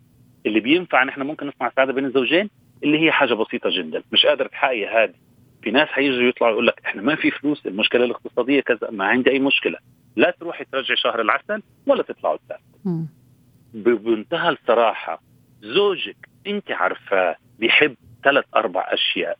اللي 0.47 0.61
بينفع 0.61 1.05
نحن 1.05 1.23
ممكن 1.23 1.47
نصنع 1.47 1.71
سعادة 1.77 1.93
بين 1.93 2.05
الزوجين 2.05 2.51
اللي 2.85 2.99
هي 3.07 3.13
حاجة 3.13 3.35
بسيطة 3.35 3.71
جدا. 3.73 4.03
مش 4.13 4.27
قادر 4.27 4.47
تحققي 4.47 4.87
هذه. 4.87 5.15
في 5.63 5.71
ناس 5.71 5.89
حيجوا 5.89 6.29
يطلعوا 6.29 6.53
يقول 6.53 6.67
لك 6.67 6.81
إحنا 6.85 7.03
ما 7.03 7.15
في 7.15 7.31
فلوس 7.31 7.67
المشكلة 7.67 8.05
الاقتصادية 8.05 8.61
كذا 8.61 8.91
ما 8.91 9.05
عندي 9.05 9.31
أي 9.31 9.39
مشكلة. 9.39 9.79
لا 10.17 10.35
تروحي 10.41 10.65
ترجعي 10.65 10.97
شهر 10.97 11.21
العسل 11.21 11.63
ولا 11.87 12.03
تطلعوا 12.03 12.39
مم. 12.85 13.09
بمنتهى 13.75 14.49
الصراحة 14.49 15.23
زوجك 15.63 16.17
أنت 16.47 16.71
عارفاه 16.71 17.37
بيحب 17.59 17.95
ثلاث 18.25 18.45
أربع 18.57 18.87
أشياء. 18.89 19.39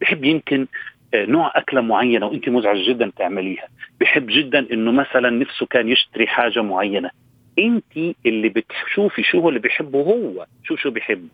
بيحب 0.00 0.24
يمكن 0.24 0.66
آه، 1.14 1.24
نوع 1.24 1.52
أكلة 1.54 1.80
معينة 1.80 2.26
وأنت 2.26 2.48
مزعج 2.48 2.76
جدا 2.76 3.12
تعمليها. 3.16 3.68
بيحب 4.00 4.26
جدا 4.26 4.66
إنه 4.72 4.92
مثلا 4.92 5.30
نفسه 5.30 5.66
كان 5.66 5.88
يشتري 5.88 6.26
حاجة 6.26 6.62
معينة. 6.62 7.10
أنت 7.58 8.16
اللي 8.26 8.48
بتشوفي 8.48 9.22
شو 9.22 9.40
هو 9.40 9.48
اللي 9.48 9.60
بيحبه 9.60 9.98
هو 9.98 10.46
شو 10.64 10.76
شو 10.76 10.90
بيحب. 10.90 11.28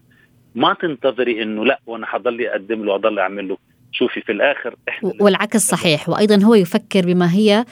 ما 0.55 0.75
تنتظري 0.75 1.43
إنه 1.43 1.65
لا 1.65 1.81
وأنا 1.87 2.07
حضل 2.07 2.47
أقدم 2.47 2.85
له 2.85 2.95
اضل 2.95 3.19
أعمل 3.19 3.49
له. 3.49 3.59
شوفي 3.95 4.21
في 4.21 4.33
الآخر 4.33 4.75
إحنا 4.89 5.13
والعكس 5.21 5.61
صحيح. 5.61 6.09
وأيضا 6.09 6.45
هو 6.45 6.55
يفكر 6.55 7.07
بما 7.07 7.33
هي 7.33 7.65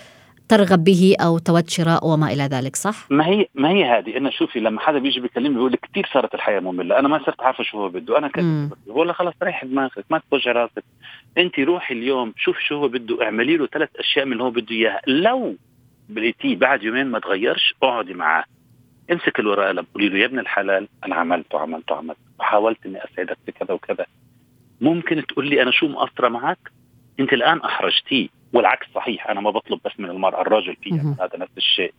ترغب 0.49 0.85
به 0.85 1.17
أو 1.21 1.38
تود 1.38 1.69
شراء 1.71 2.07
وما 2.07 2.33
إلى 2.33 2.43
ذلك 2.43 2.76
صح؟ 2.76 3.07
ما 3.11 3.26
هي 3.26 3.47
ما 3.55 3.71
هي 3.71 3.85
هذه؟ 3.85 4.17
أنا 4.17 4.31
شوفي 4.31 4.61
لما 4.61 4.81
حدا 4.81 4.99
بيجي 4.99 5.21
بيكلمني 5.21 5.55
بيقول 5.55 5.71
لي 5.71 5.76
كثير 5.76 6.11
صارت 6.12 6.35
الحياة 6.35 6.61
مملة. 6.61 6.99
أنا 6.99 7.09
ما 7.09 7.25
صرت 7.26 7.41
عارفه 7.41 7.64
شو 7.64 7.79
هو 7.79 7.88
بده. 7.88 8.19
أنا. 8.19 8.29
كذا 8.29 8.69
بقول 8.87 9.07
له 9.07 9.12
خلص 9.12 9.35
ريح 9.43 9.64
دماغك 9.64 10.05
ما 10.11 10.21
توجع 10.31 10.52
راسك 10.52 10.85
انت 11.38 11.59
روحي 11.59 11.95
اليوم 11.95 12.33
شوف 12.37 12.59
شو 12.59 12.76
هو 12.76 12.88
بده. 12.88 13.25
اعملي 13.25 13.57
له 13.57 13.67
ثلاث 13.67 13.88
أشياء 13.99 14.25
من 14.25 14.33
اللي 14.33 14.45
هو 14.45 14.50
بده 14.50 14.71
إياها. 14.71 15.00
لو 15.07 15.57
لقيتيه 16.11 16.57
بعد 16.57 16.83
يومين 16.83 17.07
ما 17.07 17.19
تغيرش 17.19 17.75
اقعدي 17.83 18.14
معاه. 18.14 18.45
امسك 19.12 19.38
الورقة 19.38 19.69
قلم 19.69 19.87
قولي 19.95 20.09
له 20.09 20.19
يا 20.19 20.26
ابن 20.26 20.38
الحلال 20.38 20.88
أنا 21.05 21.14
عملت 21.14 21.55
وعملت 21.55 21.93
وعملت 21.93 22.19
وحاولت 22.41 22.87
إني 22.87 22.99
اسعدك 23.05 23.38
بكذا 23.47 23.75
وكذا. 23.75 24.07
ممكن 24.83 25.27
تقول 25.27 25.49
لي 25.49 25.62
أنا 25.62 25.71
شو 25.71 25.89
مقصرة 25.89 26.29
معك؟ 26.29 26.59
أنت 27.21 27.33
الآن 27.33 27.59
أحرجتيه 27.61 28.29
والعكس 28.53 28.87
صحيح 28.95 29.31
أنا 29.31 29.41
ما 29.41 29.51
بطلب 29.51 29.81
بس 29.85 29.93
من 29.99 30.11
المرأة 30.11 30.41
الرجل 30.43 30.77
في 30.83 30.91
مهم. 30.91 31.17
هذا 31.21 31.37
نفس 31.39 31.53
الشيء. 31.57 31.95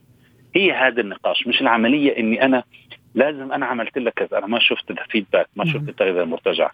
هي 0.55 0.71
هذا 0.73 1.01
النقاش 1.01 1.47
مش 1.47 1.61
العملية 1.61 2.17
إني 2.17 2.45
أنا 2.45 2.63
لازم 3.15 3.51
أنا 3.51 3.65
عملت 3.65 3.97
لك 3.97 4.13
كذا 4.13 4.37
أنا 4.37 4.47
ما 4.47 4.59
شفت 4.59 4.91
الفيدباك 4.91 5.47
ما. 5.55 5.65
شفت 5.65 5.89
التغذيه 5.89 6.23
المرتجع 6.23 6.71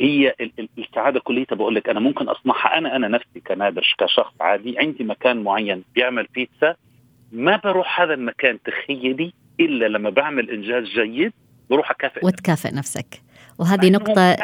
هي 0.00 0.34
ال- 0.40 0.52
ال- 0.58 0.68
السعادة 0.78 1.20
كليتها 1.20 1.56
بقول 1.56 1.74
لك 1.74 1.88
أنا 1.88 2.00
ممكن 2.00 2.28
أصنعها 2.28 2.78
أنا 2.78 2.96
أنا 2.96 3.08
نفسي 3.08 3.40
كنادر 3.46 3.94
كشخص 3.98 4.32
عادي 4.40 4.78
عندي 4.78 5.04
مكان 5.04 5.42
معين 5.42 5.84
بيعمل 5.94 6.26
بيتزا 6.34 6.74
ما 7.32 7.56
بروح 7.64 8.00
هذا 8.00 8.14
المكان 8.14 8.58
تخيلي 8.62 9.32
إلا 9.60 9.88
لما 9.88 10.10
بعمل 10.10 10.50
إنجاز 10.50 10.84
جيد 10.84 11.32
بروح 11.70 11.90
أكافئ 11.90 12.26
وتكافئ 12.26 12.74
نفسك. 12.74 13.22
وهذه 13.58 13.90
نقطة 13.90 14.36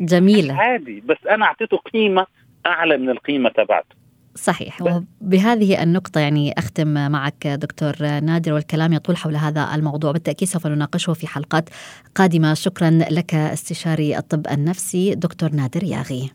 جميلة. 0.00 0.54
عادي 0.54 1.00
بس 1.00 1.16
أنا 1.30 1.44
أعطيته 1.44 1.76
قيمة 1.76 2.26
أعلى 2.66 2.96
من 2.96 3.10
القيمة 3.10 3.48
تبعته. 3.48 3.98
صحيح. 4.34 4.82
وبهذه 4.82 5.82
النقطة 5.82 6.20
يعني 6.20 6.54
أختم 6.58 7.10
معك 7.10 7.46
دكتور 7.46 7.92
نادر 8.00 8.52
والكلام 8.52 8.92
يطول 8.92 9.16
حول 9.16 9.36
هذا 9.36 9.74
الموضوع. 9.74 10.12
بالتأكيد 10.12 10.48
سوف 10.48 10.66
نناقشه 10.66 11.12
في 11.12 11.26
حلقات 11.26 11.68
قادمة. 12.14 12.54
شكرا 12.54 12.90
لك 12.90 13.34
استشاري 13.34 14.18
الطب 14.18 14.46
النفسي 14.46 15.14
دكتور 15.14 15.52
نادر 15.52 15.84
ياغي. 15.84 16.30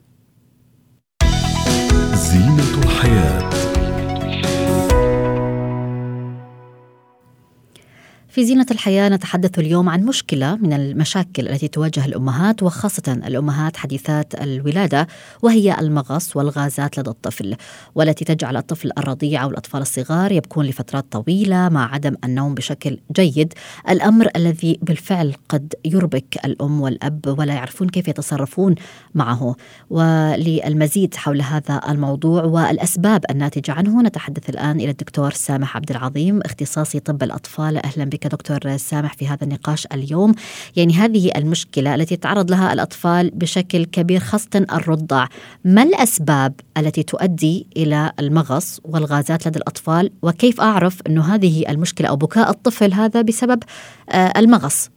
في 8.34 8.46
زينة 8.46 8.66
الحياة 8.72 9.10
نتحدث 9.10 9.60
اليوم 9.60 9.90
عن 9.90 10.04
مشكلة 10.04 10.56
من 10.56 10.74
المشاكل 10.74 11.48
التي 11.48 11.68
تواجه 11.68 12.06
الأمهات 12.06 12.64
وخاصة 12.64 13.04
الأمهات 13.08 13.78
حديثات 13.78 14.42
الولادة 14.42 15.08
وهي 15.42 15.80
المغص 15.80 16.38
والغازات 16.38 17.00
لدى 17.00 17.10
الطفل 17.10 17.56
والتي 17.96 18.26
تجعل 18.26 18.58
الطفل 18.58 18.92
الرضيع 18.98 19.44
أو 19.44 19.50
الأطفال 19.50 19.82
الصغار 19.82 20.32
يبكون 20.32 20.66
لفترات 20.66 21.06
طويلة 21.12 21.70
مع 21.70 21.94
عدم 21.94 22.16
النوم 22.24 22.56
بشكل 22.56 22.98
جيد. 23.12 23.54
الأمر 23.90 24.30
الذي 24.36 24.80
بالفعل 24.82 25.34
قد 25.50 25.74
يربك 25.86 26.46
الأم 26.46 26.82
والأب 26.82 27.36
ولا 27.40 27.54
يعرفون 27.54 27.90
كيف 27.90 28.08
يتصرفون 28.08 28.76
معه. 29.16 29.56
وللمزيد 29.90 31.16
حول 31.16 31.42
هذا 31.42 31.82
الموضوع 31.90 32.44
والأسباب 32.44 33.26
الناتجة 33.30 33.72
عنه 33.72 34.02
نتحدث 34.02 34.50
الآن 34.50 34.80
إلى 34.80 34.90
الدكتور 34.90 35.32
سامح 35.32 35.76
عبد 35.76 35.92
العظيم 35.92 36.42
اختصاصي 36.42 37.00
طب 37.00 37.24
الأطفال. 37.24 37.86
أهلا 37.86 38.06
بك. 38.06 38.23
دكتور 38.28 38.78
سامح 38.78 39.14
في 39.14 39.28
هذا 39.28 39.44
النقاش 39.44 39.88
اليوم. 39.94 40.36
يعني 40.76 40.94
هذه 40.94 41.32
المشكلة 41.36 41.96
التي 41.96 42.14
يتعرض 42.14 42.52
لها 42.52 42.74
الأطفال 42.74 43.32
بشكل 43.34 43.86
كبير 43.86 44.20
خاصة 44.20 44.66
الرضع. 44.74 45.28
ما 45.66 45.84
الأسباب 45.84 46.54
التي 46.78 47.04
تؤدي 47.04 47.68
إلى 47.78 48.12
المغص 48.20 48.80
والغازات 48.84 49.48
لدى 49.48 49.60
الأطفال؟ 49.60 50.12
وكيف 50.22 50.62
أعرف 50.62 51.00
أنه 51.08 51.36
هذه 51.36 51.70
المشكلة 51.70 52.10
أو 52.10 52.16
بكاء 52.16 52.50
الطفل 52.50 52.94
هذا 52.94 53.22
بسبب 53.22 53.64
آه، 54.10 54.34
المغص؟ 54.38 54.90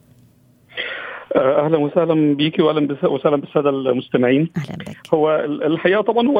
أهلا 1.35 1.77
وسهلا 1.77 2.35
بيكي 2.35 2.61
واهلا 2.61 2.97
وسهلا 3.03 3.35
بالسادة 3.35 3.69
المستمعين. 3.69 4.49
أهلا 4.57 4.75
بك. 4.77 4.97
هو 5.13 5.35
الحقيقة 5.45 6.01
طبعا 6.01 6.27
هو 6.27 6.39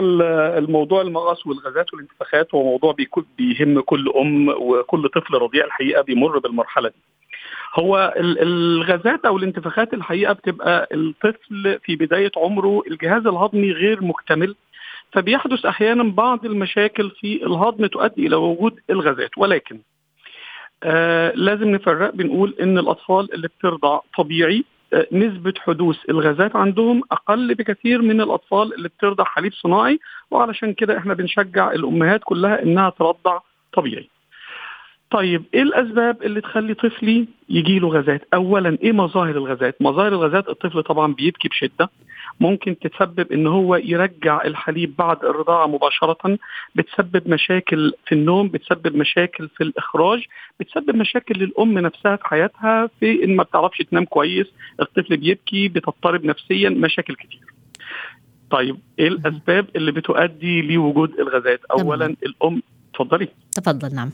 الموضوع 0.58 1.02
المغص 1.02 1.48
والغازات 1.48 1.94
والانتفاخات 1.94 2.56
هو 2.56 2.64
موضوع 2.64 2.96
بيهم 3.38 3.80
كل 3.80 4.10
أم 4.18 4.50
وكل 4.50 5.10
طفل 5.10 5.34
رضيع 5.34 5.66
الحقيقة 5.66 6.02
بيمر 6.04 6.40
بالمرحلة 6.40 6.90
دي. 6.90 6.96
هو 7.80 8.14
الغازات 8.18 9.26
أو 9.26 9.38
الانتفاخات 9.38 9.94
الحقيقة 9.94 10.34
بتبقى 10.34 10.88
الطفل 10.94 11.80
في 11.84 11.96
بداية 11.96 12.32
عمره 12.38 12.82
الجهاز 12.92 13.28
الهضمي 13.28 13.72
غير 13.72 14.04
مكتمل 14.04 14.56
فبيحدث 15.12 15.66
أحيانا 15.66 16.04
بعض 16.04 16.46
المشاكل 16.46 17.10
في 17.10 17.44
الهضم 17.46 17.86
تؤدي 17.86 18.28
إلى 18.28 18.36
وجود 18.36 18.80
الغازات. 18.90 19.30
ولكن 19.38 19.80
آه 20.84 21.32
لازم 21.36 21.68
نفرق 21.72 22.16
بنقول 22.16 22.56
إن 22.62 22.78
الأطفال 22.78 23.34
اللي 23.34 23.48
بترضع 23.48 24.00
طبيعي 24.18 24.64
نسبة 25.12 25.54
حدوث 25.60 25.98
الغازات 26.10 26.56
عندهم 26.56 27.02
أقل 27.12 27.56
بكثير 27.56 28.02
من 28.02 28.22
الأطفال 28.22 28.74
اللي 28.74 28.90
بترضع 28.90 29.24
حليب 29.24 29.54
صناعي 29.54 30.00
وعلشان 30.32 30.74
كده 30.74 30.98
إحنا 30.98 31.14
بنشجع 31.14 31.72
الأمهات 31.72 32.22
كلها 32.24 32.64
إنها 32.64 32.90
ترضع 32.90 33.40
طبيعي. 33.74 34.10
طيب 35.12 35.44
إيه 35.54 35.62
الأسباب 35.62 36.24
اللي 36.24 36.42
تخلي 36.42 36.74
طفلي 36.74 37.28
يجي 37.50 37.80
له 37.80 37.88
غازات؟ 37.90 38.28
اولا 38.34 38.78
إيه 38.84 38.92
مظاهر 38.92 39.38
الغازات؟ 39.38 39.82
مظاهر 39.82 40.08
الغازات 40.08 40.50
الطفل 40.50 40.84
طبعا 40.84 41.14
بيبكي 41.14 41.48
بشدة 41.48 41.90
ممكن 42.40 42.80
تتسبب 42.80 43.32
إن 43.32 43.48
هو 43.48 43.76
يرجع 43.76 44.42
الحليب 44.46 44.96
بعد 44.98 45.26
الرضاعة 45.26 45.68
مباشرة. 45.68 46.38
بتسبب 46.76 47.30
مشاكل 47.30 47.94
في 48.06 48.16
النوم 48.16 48.48
بتسبب 48.48 48.96
مشاكل 48.96 49.50
في 49.50 49.64
الإخراج 49.64 50.26
بتسبب 50.60 50.96
مشاكل 50.96 51.40
للأم 51.40 51.80
نفسها 51.80 52.16
في 52.16 52.28
حياتها 52.28 52.90
في 53.00 53.24
إن 53.24 53.36
ما 53.36 53.44
بتعرفش 53.44 53.78
تنام 53.78 54.06
كويس 54.06 54.48
الطفل 54.82 55.18
بيبكي 55.18 55.68
بتضطرب 55.68 56.26
نفسيا 56.26 56.70
مشاكل 56.70 57.16
كتير. 57.16 57.54
طيب 58.52 58.78
إيه 59.00 59.08
الأسباب 59.08 59.66
اللي 59.76 59.92
بتؤدي 59.92 60.62
لوجود 60.62 61.20
الغازات؟ 61.20 61.62
اولا 61.72 62.06
الأم. 62.06 62.62
اتفضلي. 62.94 63.28
تفضل 63.52 63.96
نعم. 63.96 64.12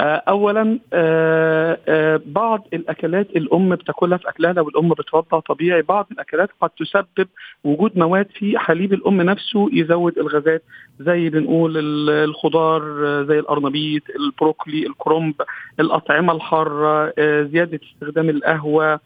اولا 0.00 0.78
آه، 0.92 1.78
آه، 1.88 2.20
بعض 2.26 2.66
الأكلات 2.72 3.30
الأم 3.36 3.74
بتاكلها 3.74 4.18
في 4.18 4.28
أكلها 4.28 4.52
لو 4.52 4.68
الام 4.68 4.88
بترضع 4.88 5.40
طبيعي. 5.40 5.82
بعض 5.82 6.06
الأكلات 6.12 6.50
قد 6.60 6.70
تسبب 6.70 7.28
وجود 7.64 7.98
مواد 7.98 8.26
في 8.34 8.58
حليب 8.58 8.92
الأم 8.92 9.22
نفسه 9.22 9.68
يزود 9.72 10.18
الغازات 10.18 10.62
زي 11.00 11.28
بنقول 11.28 11.72
الخضار 12.10 12.82
زي 13.24 13.38
القرنبيط 13.38 14.02
البروكلي 14.20 14.86
الكرنب 14.86 15.34
الأطعمة 15.80 16.32
الحارة 16.32 17.12
زيادة 17.42 17.80
استخدام 17.94 18.28
القهوة 18.30 19.00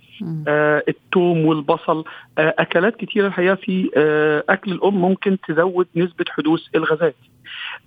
الثوم 0.89 1.47
والبصل. 1.47 2.05
أكلات 2.39 2.97
كثيره 2.97 3.27
الحقيقة 3.27 3.55
في 3.55 3.91
أكل 4.49 4.73
الأم 4.73 4.95
ممكن 4.95 5.39
تزود 5.49 5.87
نسبة 5.97 6.25
حدوث 6.31 6.61
الغازات. 6.75 7.15
آه، 7.15 7.34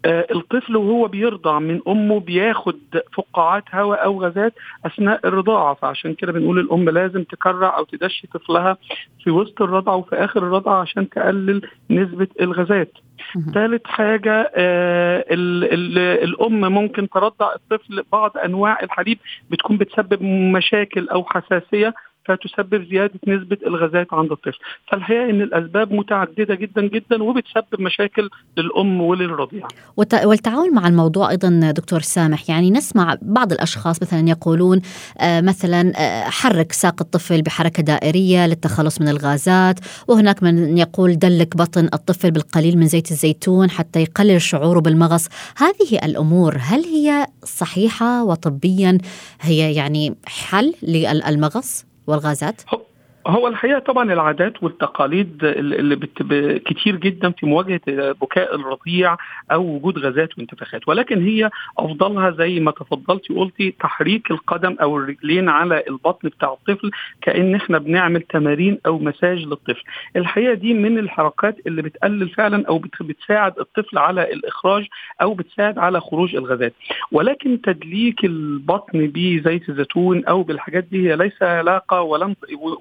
الطفل 0.05 0.75
وهو 0.77 1.07
بيرضع 1.07 1.59
من 1.59 1.81
أمه 1.87 2.19
بياخد 2.19 2.77
فقاعات 3.13 3.63
هواء 3.73 4.03
أو 4.03 4.21
غازات 4.23 4.53
أثناء 4.85 5.27
الرضاعة 5.27 5.73
فعشان 5.73 6.13
كده 6.13 6.31
بنقول 6.31 6.59
الأم 6.59 6.89
لازم 6.89 7.23
تكرع 7.23 7.77
أو 7.77 7.83
تدشي 7.83 8.27
طفلها 8.27 8.77
في 9.23 9.31
وسط 9.31 9.61
الرضعة 9.61 9.95
وفي 9.95 10.15
آخر 10.15 10.39
الرضعة 10.43 10.81
عشان 10.81 11.09
تقلل 11.09 11.61
نسبة 11.91 12.27
الغازات. 12.41 12.91
ثالث 13.53 13.85
حاجة 13.85 14.51
آه 14.55 15.25
ال 15.31 15.63
ال 15.73 15.97
الأم 16.23 16.73
ممكن 16.73 17.09
ترضع 17.09 17.53
الطفل 17.55 18.03
بعض 18.11 18.37
أنواع 18.37 18.79
الحليب 18.83 19.17
بتكون 19.51 19.77
بتسبب 19.77 20.23
مشاكل 20.23 21.09
أو 21.09 21.23
حساسية 21.23 21.93
فتسبب 22.27 22.87
زيادة 22.89 23.19
نسبة 23.27 23.57
الغازات 23.67 24.13
عند 24.13 24.31
الطفل. 24.31 24.59
فالحقيقة 24.91 25.29
إن 25.29 25.41
الأسباب 25.41 25.93
متعددة 25.93 26.55
جدا 26.55 26.81
جدا 26.87 27.23
وبتسبب 27.23 27.81
مشاكل 27.81 28.29
للأم 28.57 29.01
وللرضيع. 29.01 29.67
والتعاون 29.97 30.73
مع 30.73 30.87
الموضوع 30.87 31.29
أيضا 31.29 31.71
دكتور 31.71 31.99
سامح 31.99 32.49
يعني 32.49 32.71
نسمع 32.71 33.17
بعض 33.21 33.51
الأشخاص 33.51 34.01
مثلا 34.01 34.29
يقولون 34.29 34.81
آه، 35.19 35.41
مثلا 35.41 35.93
آه، 35.95 36.29
حرك 36.29 36.71
ساق 36.71 37.01
الطفل 37.01 37.41
بحركة 37.41 37.83
دائرية 37.83 38.47
للتخلص 38.47 39.01
من 39.01 39.09
الغازات 39.09 39.79
وهناك 40.07 40.43
من 40.43 40.77
يقول 40.77 41.19
دلك 41.19 41.57
بطن 41.57 41.85
الطفل 41.93 42.31
بالقليل 42.31 42.77
من 42.77 42.87
زيت 42.87 43.11
الزيتون 43.11 43.69
حتى 43.69 44.01
يقلل 44.01 44.41
شعوره 44.41 44.79
بالمغص. 44.79 45.27
هذه 45.57 46.05
الأمور 46.05 46.57
هل 46.59 46.83
هي 46.83 47.27
صحيحة 47.43 48.23
وطبيا 48.23 48.97
هي 49.41 49.73
يعني 49.75 50.15
حل 50.25 50.73
للمغص؟ 50.83 51.85
والغازات؟ 52.07 52.61
هو 53.27 53.47
الحقيقة 53.47 53.79
طبعا 53.79 54.13
العادات 54.13 54.63
والتقاليد 54.63 55.39
اللي 55.43 55.95
بت... 55.95 56.23
كتير 56.65 56.95
جدا 56.95 57.31
في 57.31 57.45
مواجهة 57.45 57.81
بكاء 58.21 58.55
الرضيع 58.55 59.17
أو 59.51 59.63
وجود 59.75 59.97
غازات 59.99 60.37
وانتفاخات 60.37 60.87
ولكن 60.87 61.21
هي 61.23 61.49
أفضلها 61.77 62.31
زي 62.31 62.59
ما 62.59 62.71
تفضلتي 62.71 63.33
وقلتي 63.33 63.71
تحريك 63.79 64.31
القدم 64.31 64.75
أو 64.81 64.97
الرجلين 64.97 65.49
على 65.49 65.83
البطن 65.89 66.29
بتاع 66.29 66.53
الطفل 66.53 66.91
كأن 67.21 67.55
إحنا 67.55 67.77
بنعمل 67.77 68.21
تمارين 68.21 68.79
أو 68.85 68.99
مساج 68.99 69.37
للطفل. 69.45 69.83
الحقيقة 70.15 70.53
دي 70.53 70.73
من 70.73 70.97
الحركات 70.97 71.55
اللي 71.67 71.81
بتقلل 71.81 72.29
فعلا 72.29 72.67
أو 72.67 72.81
بتساعد 73.01 73.59
الطفل 73.59 73.97
على 73.97 74.33
الإخراج 74.33 74.85
أو 75.21 75.33
بتساعد 75.33 75.77
على 75.77 75.99
خروج 76.01 76.35
الغازات. 76.35 76.73
ولكن 77.11 77.61
تدليك 77.61 78.25
البطن 78.25 79.07
بزيت 79.15 79.69
الزيتون 79.69 80.25
أو 80.25 80.43
بالحاجات 80.43 80.83
دي 80.83 81.09
هي 81.09 81.15
ليس 81.15 81.43
علاقه 81.43 82.01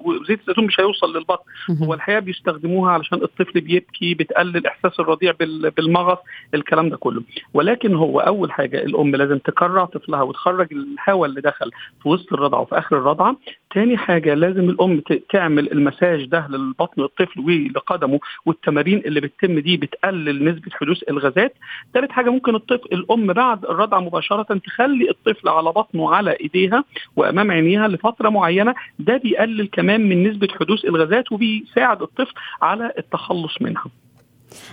وزيت 0.05 0.36
زيت 0.37 0.41
الزيتون 0.49 0.65
مش 0.65 0.79
هيوصل 0.79 1.17
للبطن. 1.17 1.43
هو 1.83 1.93
الحقيقة 1.93 2.19
بيستخدموها 2.19 2.91
علشان 2.91 3.21
الطفل 3.23 3.61
بيبكي 3.61 4.13
بتقلل 4.13 4.67
إحساس 4.67 4.99
الرضيع 4.99 5.33
بالمغص 5.77 6.17
الكلام 6.53 6.89
ده 6.89 6.97
كله. 6.97 7.21
ولكن 7.53 7.95
هو 7.95 8.19
أول 8.19 8.51
حاجة 8.51 8.83
الأم 8.83 9.15
لازم 9.15 9.37
تكرع 9.37 9.85
طفلها 9.85 10.21
وتخرج 10.21 10.67
الهواء 10.73 11.29
اللي 11.29 11.41
دخل 11.41 11.71
في 12.03 12.09
وسط 12.09 12.33
الرضعه 12.33 12.59
وفي 12.61 12.77
آخر 12.77 12.97
الرضعه 12.97 13.35
تاني 13.73 13.97
حاجة 13.97 14.33
لازم 14.33 14.69
الأم 14.69 15.01
تعمل 15.29 15.71
المساج 15.71 16.25
ده 16.25 16.47
للبطن 16.49 17.01
الطفل 17.03 17.39
ولقدمه 17.39 18.19
والتمارين 18.45 18.97
اللي 19.05 19.19
بتتم 19.21 19.59
دي 19.59 19.77
بتقلل 19.77 20.43
نسبة 20.43 20.71
حدوث 20.71 21.03
الغازات. 21.09 21.53
ثالث 21.93 22.11
حاجة 22.11 22.29
ممكن 22.29 22.55
الطفل 22.55 22.87
الأم 22.93 23.33
بعد 23.33 23.65
الرضعه 23.65 23.99
مباشرة 23.99 24.57
تخلي 24.65 25.09
الطفل 25.09 25.49
على 25.49 25.69
بطنه 25.71 26.15
على 26.15 26.37
إيديها 26.41 26.83
وأمام 27.15 27.51
عينيها 27.51 27.87
لفترة 27.87 28.29
معينة. 28.29 28.75
ده 28.99 29.17
بيقلل 29.17 29.67
كمان 29.71 30.09
من 30.09 30.26
نسبة 30.27 30.47
حدوث 30.59 30.85
الغازات 30.85 31.31
وبيساعد 31.31 32.01
الطفل 32.01 32.33
على 32.61 32.91
التخلص 32.97 33.61
منها. 33.61 33.85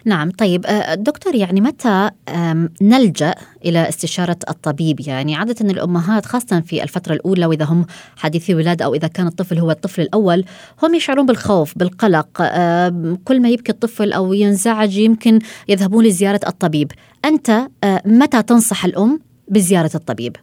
نعم 0.04 0.30
طيب 0.30 0.66
آه، 0.66 0.94
دكتور 0.94 1.34
يعني 1.34 1.60
متى 1.60 2.10
نلجأ 2.82 3.34
إلى 3.64 3.88
استشارة 3.88 4.36
الطبيب؟ 4.48 5.00
يعني 5.00 5.34
عادة 5.34 5.70
الأمهات 5.70 6.26
خاصة 6.26 6.60
في 6.60 6.82
الفترة 6.82 7.14
الأولى 7.14 7.46
وإذا 7.46 7.64
هم 7.64 7.86
حديثي 8.16 8.54
ولاده 8.54 8.84
أو 8.84 8.94
إذا 8.94 9.08
كان 9.08 9.26
الطفل 9.26 9.58
هو 9.58 9.70
الطفل 9.70 10.02
الأول 10.02 10.44
هم 10.82 10.94
يشعرون 10.94 11.26
بالخوف 11.26 11.78
بالقلق 11.78 12.42
كل 13.24 13.42
ما 13.42 13.48
يبكي 13.48 13.72
الطفل 13.72 14.12
أو 14.12 14.32
ينزعج 14.32 14.96
يمكن 14.96 15.38
يذهبون 15.68 16.04
لزيارة 16.04 16.40
الطبيب. 16.48 16.92
أنت 17.24 17.50
آه، 17.84 18.02
متى 18.06 18.42
تنصح 18.42 18.84
الأم 18.84 19.20
بزيارة 19.48 19.90
الطبيب؟ 19.94 20.36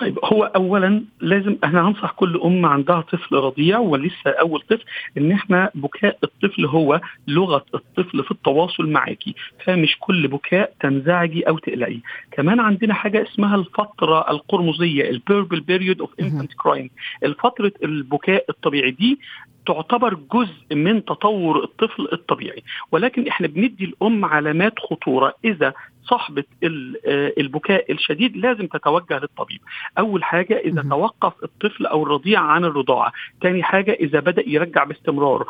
طيب 0.00 0.18
هو 0.24 0.44
اولا 0.44 1.04
لازم 1.20 1.56
إحنا 1.64 1.88
هنصح 1.88 2.10
كل 2.12 2.40
ام 2.44 2.66
عندها 2.66 3.00
طفل 3.00 3.36
رضيع 3.36 3.78
ولسه 3.78 4.30
أول 4.30 4.60
طفل 4.60 4.84
إن 5.18 5.32
إحنا 5.32 5.70
بكاء 5.74 6.18
الطفل 6.24 6.66
هو 6.66 7.00
لغة 7.28 7.64
الطفل 7.74 8.24
في 8.24 8.30
التواصل 8.30 8.88
معاكي. 8.88 9.34
فمش 9.64 9.96
كل 10.00 10.28
بكاء 10.28 10.72
تنزعجي 10.80 11.48
أو 11.48 11.58
تقلقي. 11.58 11.98
كمان 12.32 12.60
عندنا 12.60 12.94
حاجة 12.94 13.22
اسمها 13.22 13.56
الفترة 13.56 14.30
القرمزية 14.30 15.10
ال 15.10 15.17
purple 15.17 15.60
period 15.60 16.00
of 16.00 16.10
infant 16.20 16.52
crying 16.54 16.90
الفترة 17.24 17.72
البكاء 17.84 18.44
الطبيعي 18.50 18.90
دي 18.90 19.18
تعتبر 19.66 20.18
جزء 20.32 20.74
من 20.76 21.04
تطور 21.04 21.64
الطفل 21.64 22.08
الطبيعي. 22.12 22.62
ولكن 22.92 23.28
إحنا 23.28 23.46
بندي 23.46 23.84
الأم 23.84 24.24
علامات 24.24 24.78
خطورة. 24.78 25.34
إذا 25.44 25.72
صاحبة 26.08 26.44
آه، 26.64 27.32
البكاء 27.38 27.92
الشديد 27.92 28.36
لازم 28.36 28.66
تتوجه 28.66 29.18
للطبيب. 29.18 29.60
أول 29.98 30.24
حاجة 30.24 30.58
إذا 30.58 30.82
توقف 30.82 31.32
الطفل 31.44 31.86
أو 31.86 32.02
الرضيع 32.02 32.40
عن 32.40 32.64
الرضاعة. 32.64 33.12
ثاني 33.42 33.62
حاجة 33.62 33.92
إذا 33.92 34.20
بدأ 34.20 34.42
يرجع 34.46 34.84
باستمرار. 34.84 35.46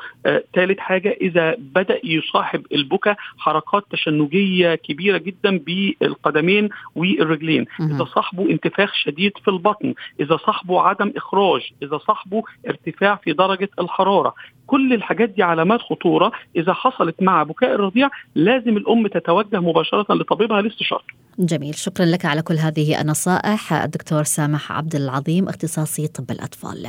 ثالث 0.54 0.78
حاجة 0.78 1.16
إذا 1.20 1.54
بدأ 1.58 2.00
يصاحب 2.04 2.66
البكاء 2.72 3.16
حركات 3.38 3.84
تشنجية 3.90 4.74
كبيرة 4.74 5.18
جدا 5.18 5.58
بالقدمين 5.58 6.68
والرجلين. 6.94 7.66
إذا 7.80 8.04
صاحبه 8.04 8.50
انتفاخ 8.50 8.94
شديد 8.94 9.32
في 9.44 9.48
البطن. 9.48 9.94
إذا 10.20 10.36
صاحبه 10.36 10.80
عدم 10.80 11.12
إخراج. 11.16 11.70
إذا 11.82 11.98
صاحبه 11.98 12.42
ارتفاع 12.68 13.14
في 13.16 13.32
درجة 13.32 13.68
الحرارة. 13.80 14.34
كل 14.66 14.92
الحاجات 14.92 15.28
دي 15.28 15.42
علامات 15.42 15.80
خطورة. 15.80 16.32
إذا 16.56 16.72
حصلت 16.72 17.22
مع 17.22 17.42
بكاء 17.42 17.74
الرضيع 17.74 18.08
لازم 18.34 18.76
الأم 18.76 19.06
تتوجه 19.06 19.60
مباشرة 19.60 20.14
لطبيبها 20.14 20.62
لاستشارته. 20.62 21.14
جميل. 21.38 21.74
شكرا 21.74 22.06
لك 22.06 22.24
على 22.24 22.42
كل 22.42 22.54
هذه 22.54 23.00
النصائح 23.00 23.72
الدكتور 23.72 24.22
سامح 24.22 24.72
عبد 24.72 24.94
العظيم 24.94 25.48
اختصاصي 25.48 26.06
طب 26.06 26.30
الأطفال. 26.30 26.86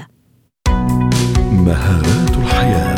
مهارات 1.52 2.38
الحياة. 2.38 2.97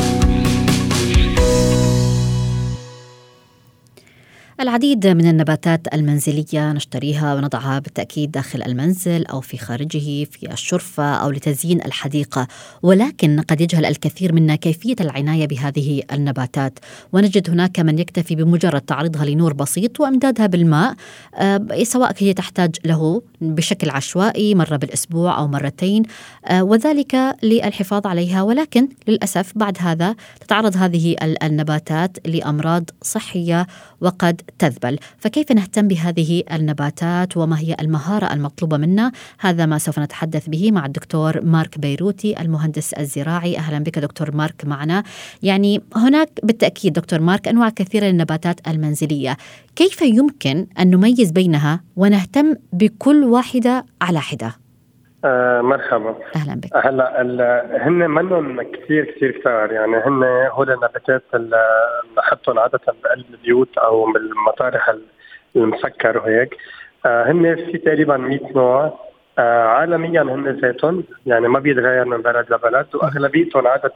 العديد 4.59 5.07
من 5.07 5.29
النباتات 5.29 5.93
المنزلية 5.93 6.71
نشتريها 6.71 7.35
ونضعها 7.35 7.79
بالتأكيد 7.79 8.31
داخل 8.31 8.63
المنزل 8.63 9.25
أو 9.25 9.41
في 9.41 9.57
خارجه 9.57 10.23
في 10.23 10.51
الشرفة 10.51 11.03
أو 11.03 11.31
لتزيين 11.31 11.81
الحديقة. 11.85 12.47
ولكن 12.83 13.41
قد 13.41 13.61
يجهل 13.61 13.85
الكثير 13.85 14.33
منا 14.33 14.55
كيفية 14.55 14.95
العناية 14.99 15.47
بهذه 15.47 16.03
النباتات. 16.11 16.79
ونجد 17.13 17.49
هناك 17.49 17.79
من 17.79 17.99
يكتفي 17.99 18.35
بمجرد 18.35 18.81
تعريضها 18.81 19.25
لنور 19.25 19.53
بسيط 19.53 19.99
وإمدادها 19.99 20.47
بالماء 20.47 20.95
آه، 21.35 21.83
سواء 21.83 22.13
هي 22.17 22.33
تحتاج 22.33 22.75
له 22.85 23.21
بشكل 23.41 23.89
عشوائي 23.89 24.55
مرة 24.55 24.75
بالأسبوع 24.75 25.37
أو 25.37 25.47
مرتين 25.47 26.03
آه، 26.45 26.63
وذلك 26.63 27.35
للحفاظ 27.43 28.07
عليها. 28.07 28.41
ولكن 28.41 28.89
للأسف 29.07 29.51
بعد 29.55 29.77
هذا 29.79 30.15
تتعرض 30.39 30.77
هذه 30.77 31.15
النباتات 31.43 32.27
لأمراض 32.27 32.89
صحية 33.01 33.67
وقد 34.01 34.41
تذبل. 34.59 34.97
فكيف 35.17 35.51
نهتم 35.51 35.87
بهذه 35.87 36.43
النباتات 36.51 37.37
وما 37.37 37.59
هي 37.59 37.75
المهارة 37.81 38.33
المطلوبة 38.33 38.77
منا؟ 38.77 39.11
هذا 39.39 39.65
ما 39.65 39.77
سوف 39.77 39.99
نتحدث 39.99 40.49
به 40.49 40.71
مع 40.71 40.85
الدكتور 40.85 41.45
مارك 41.45 41.79
بيروتي 41.79 42.41
المهندس 42.41 42.93
الزراعي. 42.93 43.57
أهلا 43.57 43.79
بك 43.79 43.99
دكتور 43.99 44.35
مارك 44.35 44.65
معنا. 44.65 45.03
يعني 45.43 45.81
هناك 45.95 46.29
بالتأكيد 46.43 46.93
دكتور 46.93 47.21
مارك 47.21 47.47
أنواع 47.47 47.69
كثيرة 47.69 48.05
للنباتات 48.05 48.67
المنزلية. 48.67 49.37
كيف 49.75 50.01
يمكن 50.01 50.67
أن 50.79 50.89
نميز 50.89 51.31
بينها 51.31 51.81
ونهتم 51.95 52.55
بكل 52.73 53.23
واحدة 53.23 53.85
على 54.01 54.21
حدة؟ 54.21 54.68
آه 55.25 55.61
مرحبا. 55.61 56.15
أهلا 56.35 56.55
بك. 56.55 56.85
هلا 56.85 57.21
هن 57.87 58.09
منهم 58.11 58.61
كثير 58.61 59.05
كثير 59.05 59.31
كثار 59.31 59.71
يعني 59.71 59.97
هن 59.97 60.23
هول 60.51 60.71
النباتات 60.71 61.23
اللي 61.33 61.65
نحطهم 62.17 62.59
عادة 62.59 62.79
بقلب 63.03 63.25
البيوت 63.29 63.77
أو 63.77 64.11
بالمطارح 64.11 64.95
المسكر 65.55 66.17
وهيك. 66.17 66.57
آه 67.05 67.31
هن 67.31 67.55
في 67.55 67.77
تقريبا 67.77 68.17
100 68.17 68.39
نوع. 68.55 68.99
آه 69.39 69.63
عالميا 69.67 70.21
هن 70.21 70.49
ذاتهم. 70.61 71.03
يعني 71.25 71.47
ما 71.47 71.59
بيتغير 71.59 72.05
من 72.05 72.21
بلد 72.21 72.45
لبلد 72.53 72.87
وأغلبيتهم 72.93 73.67
عادة 73.67 73.93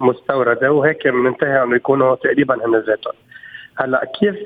مستوردة 0.00 0.72
وهيك 0.72 1.08
بننتهي 1.08 1.62
إنه 1.62 1.76
يكونوا 1.76 2.14
تقريبا 2.14 2.54
هن 2.54 2.76
ذاتهم. 2.76 3.14
هلا 3.78 4.04
كيف 4.20 4.36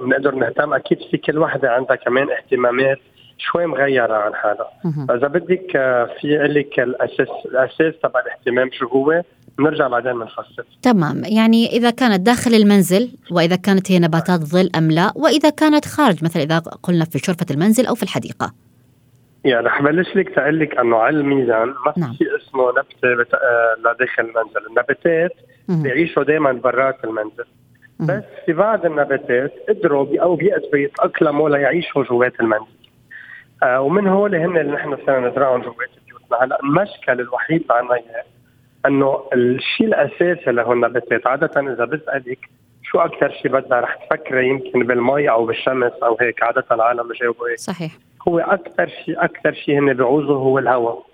بنقدر 0.00 0.34
نهتم؟ 0.34 0.74
أكيد 0.74 0.98
في 1.10 1.16
كل 1.16 1.38
وحدة 1.38 1.70
عندها 1.72 1.96
كمان 1.96 2.30
اهتمامات 2.30 2.98
شوي 3.42 3.66
مغيرة 3.66 4.14
عن 4.14 4.34
حالها. 4.34 4.70
فإذا 5.08 5.28
بدك 5.28 5.76
آه، 5.76 6.08
في 6.20 6.28
لك 6.28 6.80
الأساس 6.80 7.28
الأساس 7.44 7.94
تبع 8.02 8.20
الاهتمام 8.20 8.70
شو 8.72 8.86
هو؟ 8.86 9.22
بنرجع 9.58 9.88
بعدين 9.88 10.12
بنفصل 10.12 10.64
تمام. 10.82 11.22
يعني 11.24 11.66
إذا 11.66 11.90
كانت 11.90 12.20
داخل 12.20 12.54
المنزل 12.54 13.10
وإذا 13.30 13.56
كانت 13.56 13.92
هي 13.92 13.98
نباتات 13.98 14.40
ظل 14.40 14.70
أم 14.78 14.90
لا 14.90 15.12
وإذا 15.16 15.50
كانت 15.50 15.84
خارج 15.84 16.24
مثلا 16.24 16.42
إذا 16.42 16.58
قلنا 16.58 17.04
في 17.04 17.18
شرفة 17.18 17.46
المنزل 17.50 17.86
أو 17.86 17.94
في 17.94 18.02
الحديقة. 18.02 18.52
يعني 19.44 19.66
رح 19.66 19.82
بلش 19.82 20.16
لك 20.16 20.28
تقول 20.28 20.60
لك 20.60 20.78
إنه 20.78 20.96
على 20.96 21.16
الميزان 21.16 21.68
ما 21.68 21.92
نعم. 21.96 22.12
في 22.12 22.24
اسمه 22.36 22.68
نبتة 22.68 23.14
بت... 23.22 23.34
آه، 23.34 23.76
لداخل 23.78 24.22
المنزل، 24.22 24.66
النباتات 24.70 25.32
بيعيشوا 25.68 26.22
دائما 26.22 26.52
برات 26.52 27.04
المنزل. 27.04 27.44
بس 28.00 28.24
في 28.46 28.52
بعض 28.52 28.86
النباتات 28.86 29.52
قدروا 29.68 30.06
أو 30.22 30.36
بيقدروا 30.36 30.76
يتاقلموا 30.76 31.50
ليعيشوا 31.50 32.04
جوات 32.04 32.40
المنزل. 32.40 32.81
آه 33.62 33.80
ومن 33.80 34.06
هول 34.06 34.34
هن 34.34 34.56
اللي 34.56 34.72
نحن 34.72 34.96
صرنا 35.06 35.28
نزرعهم 35.28 35.60
جوات 35.60 35.90
بيوتنا 36.06 36.44
هلا 36.44 36.58
المشكل 36.62 37.20
الوحيد 37.20 37.64
عنا 37.70 37.94
اياه 37.94 38.24
إنه 38.86 39.22
الشيء 39.32 39.86
الأساسي 39.86 40.50
له 40.50 40.72
النباتات 40.72 41.26
عادة 41.26 41.60
إذا 41.60 41.84
بسالك 41.84 42.38
شو 42.82 42.98
أكثر 42.98 43.30
شيء 43.30 43.50
بدها 43.50 43.80
رح 43.80 43.94
تفكري 43.94 44.48
يمكن 44.48 44.82
بالمي 44.86 45.30
أو 45.30 45.46
بالشمس 45.46 45.92
أو 46.02 46.16
هيك؟ 46.20 46.42
عادة 46.42 46.64
العالم 46.72 47.08
بجاوبوا 47.08 47.48
هيك. 47.48 47.58
صحيح. 47.58 47.92
هو 48.28 48.38
أكثر 48.38 48.88
شيء 49.04 49.24
أكثر 49.24 49.52
شيء 49.52 49.78
هن 49.78 49.92
بيعوزوا 49.92 50.36
هو 50.36 50.58
الهواء 50.58 51.06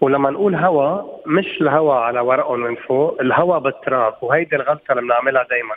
ولما 0.00 0.30
نقول 0.30 0.54
هواء 0.54 1.22
مش 1.26 1.60
الهواء 1.60 1.96
على 1.96 2.20
ورقهم 2.20 2.60
من 2.60 2.74
فوق 2.74 3.20
الهواء 3.20 3.58
بالتراب 3.58 4.14
وهيدي 4.22 4.56
الغلطة 4.56 4.92
اللي 4.92 5.02
بنعملها 5.02 5.42
دائما 5.50 5.74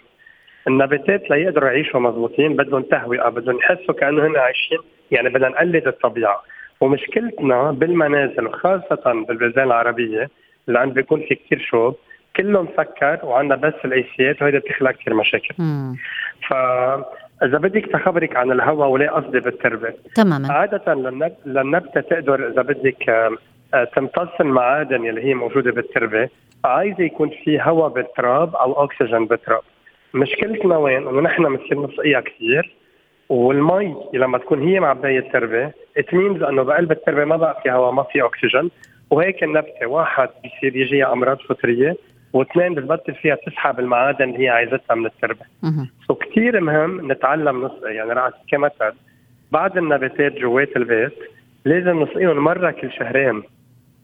النباتات 0.68 1.30
ليقدروا 1.30 1.70
يعيشوا 1.70 2.00
مضبوطين 2.00 2.56
بدهم 2.56 2.82
تهوئه 2.82 3.30
بدهم 3.30 3.58
يحسوا 3.58 3.96
كانه 3.96 4.28
هن 4.28 4.38
عايشين 4.38 4.80
يعني 5.12 5.30
بدنا 5.30 5.50
نقلد 5.50 5.88
الطبيعة. 5.88 6.44
ومشكلتنا 6.82 7.72
بالمنازل 7.72 8.48
وخاصة 8.48 9.26
بالبلدان 9.28 9.68
العربية 9.68 10.30
اللي 10.68 10.80
عند 10.80 10.94
بيكون 10.94 11.22
في 11.22 11.36
كثير 11.36 11.60
شوب 11.70 11.96
كله 12.36 12.62
مسكر 12.62 13.20
وعندنا 13.24 13.56
بس 13.56 13.74
الايسيات 13.86 14.42
وهيدا 14.42 14.60
بتخلق 14.60 14.92
كثير 14.92 15.14
مشاكل. 15.14 15.56
ف 16.48 16.54
إذا 17.44 17.58
بدك 17.58 17.86
تخبرك 17.86 18.36
عن 18.36 18.52
الهواء 18.52 18.90
ولا 18.90 19.12
قصدي 19.12 19.40
بالتربة. 19.40 19.94
تماما. 20.16 20.54
عادة 20.54 20.94
للنبتة 21.46 22.02
تقدر 22.02 22.48
إذا 22.48 22.62
بدك 22.62 23.10
آه، 23.74 23.84
تمتص 23.84 24.42
المعادن 24.42 25.10
اللي 25.10 25.24
هي 25.24 25.34
موجودة 25.34 25.72
بالتربة 25.72 26.30
عايزة 26.66 27.04
يكون 27.04 27.30
في 27.44 27.62
هواء 27.62 27.90
بالتراب 27.90 28.56
أو 28.56 28.84
أكسجين 28.84 29.26
بالتراب. 29.26 29.62
مشكلتنا 30.14 30.78
وين؟ 30.78 31.08
إنه 31.08 31.22
نحن 31.22 31.44
بنصير 31.44 31.82
نسقيها 31.88 32.22
كثير 32.22 32.76
والمي 33.30 33.96
لما 34.14 34.38
تكون 34.38 34.68
هي 34.68 34.80
مع 34.80 34.94
بدايه 34.94 35.20
التربة 35.20 35.72
it 35.98 36.14
means 36.14 36.44
إنه 36.44 36.64
بقلب 36.64 36.92
التربة 36.92 37.26
ما 37.26 37.36
بقى 37.38 37.60
في 37.64 37.72
هواء 37.72 37.92
ما 37.92 38.04
في 38.04 38.22
أكسجين 38.26 38.72
وهيك 39.10 39.44
النبتة 39.44 39.86
واحد 39.88 40.30
بيصير 40.44 40.76
يجيها 40.82 41.14
أمراض 41.14 41.38
فطرية 41.38 41.96
واثنين 42.34 42.74
بتبطل 42.76 43.16
فيها 43.16 43.36
تسحب 43.36 43.80
المعادن 43.80 44.30
اللي 44.30 44.44
هي 44.44 44.50
عايزتها 44.50 44.96
من 44.96 45.06
التربة. 45.06 45.46
so 46.08 46.16
كثير 46.16 46.62
مهم 46.62 47.12
نتعلم 47.12 47.66
نسقي 47.66 47.96
يعني 47.96 48.12
رح 48.14 48.30
كمثل 48.52 48.94
بعض 49.52 49.78
النباتات 49.78 50.34
جوات 50.34 50.78
البيت 50.78 51.14
لازم 51.66 52.04
نسقيهم 52.04 52.38
مرة 52.38 52.72
كل 52.72 52.92
شهرين 52.92 53.44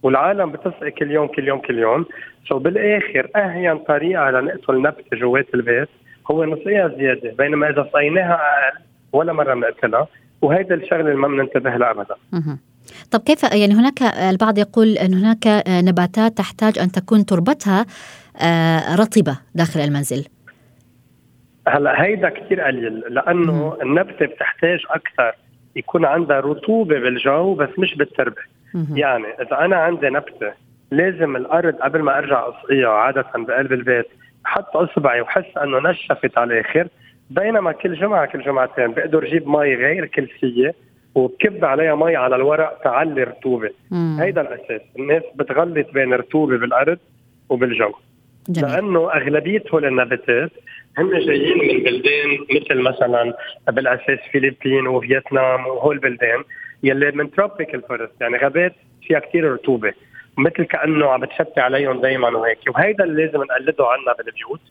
والعالم 0.04 0.52
بتسقي 0.52 0.92
كل 0.92 1.12
يوم 1.12 1.28
كل 1.28 1.48
يوم 1.48 1.60
كل 1.60 1.80
يوم. 1.80 2.06
سو 2.50 2.60
بالآخر 2.60 3.30
أهين 3.36 3.78
طريقة 3.78 4.30
لنقتل 4.30 4.82
نبتة 4.82 5.18
جوات 5.18 5.48
البيت. 5.54 5.90
هو 6.32 6.46
نسقيها 6.46 6.88
زيادة 6.88 7.34
بينما 7.38 7.70
إذا 7.70 7.90
سقيناها 7.94 8.34
أقل 8.34 8.80
ولا 9.12 9.34
مرة 9.34 9.54
بنقتلها 9.54 10.08
وهيدا 10.42 10.76
الشغلة 10.76 11.02
اللي 11.02 11.16
ما 11.16 11.28
بننتبه 11.28 11.70
لها 11.70 11.92
ابدا. 11.92 12.16
طب 13.12 13.20
كيف 13.20 13.44
يعني 13.44 13.74
هناك 13.74 14.02
البعض 14.02 14.58
يقول 14.58 14.88
إن 14.98 15.14
هناك 15.14 15.64
نباتات 15.68 16.38
تحتاج 16.38 16.80
أن 16.80 16.92
تكون 16.92 17.26
تربتها 17.26 17.86
آه، 18.42 18.96
رطبة 18.96 19.38
داخل 19.56 19.80
المنزل. 19.80 20.28
هلا 21.68 22.04
هيدا 22.04 22.30
كثير 22.30 22.62
قليل 22.62 23.00
لأنه 23.10 23.78
النبتة 23.82 24.26
بتحتاج 24.26 24.80
أكثر 24.90 25.36
يكون 25.76 26.06
عندها 26.06 26.40
رطوبة 26.40 27.00
بالجو 27.00 27.54
بس 27.54 27.70
مش 27.78 27.96
بالتربة. 27.96 28.42
يعني 28.94 29.26
إذا 29.42 29.60
أنا 29.60 29.76
عندي 29.76 30.10
نبتة 30.10 30.54
لازم 30.92 31.36
الأرض 31.36 31.76
قبل 31.76 32.02
ما 32.02 32.18
أرجع 32.18 32.50
اسقيها 32.50 32.90
عادة 32.90 33.26
بقلب 33.36 33.74
البيت 33.74 34.08
حط 34.46 34.78
أصبعي 34.78 35.22
وحس 35.22 35.58
إنه 35.64 35.90
نشفت 35.90 36.38
على 36.38 36.54
الآخر. 36.54 36.88
بينما 37.30 37.72
كل 37.72 37.94
جمعة 37.94 38.26
كل 38.26 38.42
جمعتين 38.42 38.92
بقدر 38.92 39.24
أجيب 39.24 39.48
مي 39.48 39.76
غير 39.76 40.06
كلسية 40.06 40.76
وبكب 41.16 41.66
عليها 41.66 41.96
مي 41.96 42.16
على 42.16 42.36
الورق 42.36 42.82
تعلي 42.84 43.24
رطوبة. 43.24 43.70
هيدا 44.20 44.42
الأساس. 44.42 44.82
الناس 45.00 45.24
بتغلط 45.36 45.92
بين 45.94 46.14
الرطوبه 46.14 46.58
بالأرض 46.58 46.98
وبالجو. 47.50 47.92
جميل. 48.50 48.72
لأنه 48.72 49.14
اغلبيه 49.14 49.64
هول 49.74 49.86
النباتات 49.86 50.52
هم 50.98 51.18
جايين 51.18 51.58
من 51.58 51.84
بلدان 51.84 52.38
مثل 52.56 52.82
مثلا 52.82 53.34
بالأساس 53.68 54.20
فلبين 54.34 54.88
وفيتنام 54.88 55.68
وهول 55.68 55.96
البلدان 55.96 56.44
يلي 56.84 57.12
من 57.12 57.32
tropical 57.32 57.82
forest 57.82 58.22
يعني 58.22 58.38
غابات 58.38 58.74
فيها 59.08 59.20
كثير 59.20 59.52
رطوبة 59.54 59.94
مثل 60.38 60.64
كأنه 60.64 61.10
عم 61.10 61.22
بتشتي 61.22 61.60
عليهم 61.60 62.02
دائما 62.02 62.30
وهيك. 62.30 62.58
وهيدا 62.76 63.04
اللي 63.04 63.26
لازم 63.26 63.44
نقلده 63.44 63.86
عنا 63.88 64.14
بالبيوت. 64.18 64.62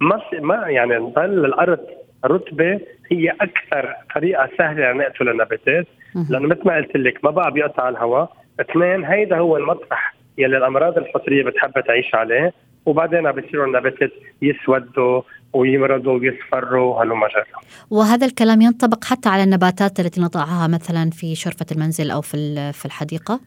ما 0.00 0.20
ما 0.40 0.68
يعني 0.68 0.94
نضل 0.96 1.44
الأرض 1.44 1.80
رطبة 2.24 2.80
هي 3.10 3.30
أكثر 3.30 3.94
طريقة 4.14 4.48
سهلة 4.58 4.92
لنقتل 4.92 5.28
النباتات. 5.28 5.86
لأنه 6.30 6.48
مثل 6.48 6.60
ما 6.64 6.76
قلت 6.76 6.96
لك 6.96 7.24
ما 7.24 7.30
بقى 7.30 7.52
بيقطع 7.52 7.88
الهواء. 7.88 8.36
اثنين 8.60 9.04
هيدا 9.04 9.36
هو 9.38 9.56
المطرح 9.56 10.14
يلي 10.38 10.56
الأمراض 10.56 10.98
الفطريه 10.98 11.44
بتحب 11.44 11.72
تعيش 11.86 12.14
عليه. 12.14 12.52
وبعدين 12.86 13.32
بصيروا 13.32 13.66
النباتات 13.66 14.10
يسودوا 14.42 15.22
ويمرضوا 15.56 16.18
ويصفروا 16.18 17.02
هلم 17.02 17.28
جرا 17.28 17.44
وهذا 17.90 18.26
الكلام 18.26 18.60
ينطبق 18.60 19.04
حتى 19.04 19.28
على 19.28 19.42
النباتات 19.42 20.00
التي 20.00 20.20
نضعها 20.20 20.66
مثلا 20.68 21.10
في 21.10 21.34
شرفة 21.34 21.66
المنزل 21.72 22.10
أو 22.10 22.20
في 22.20 22.72
في 22.72 22.84
الحديقة؟ 22.86 23.40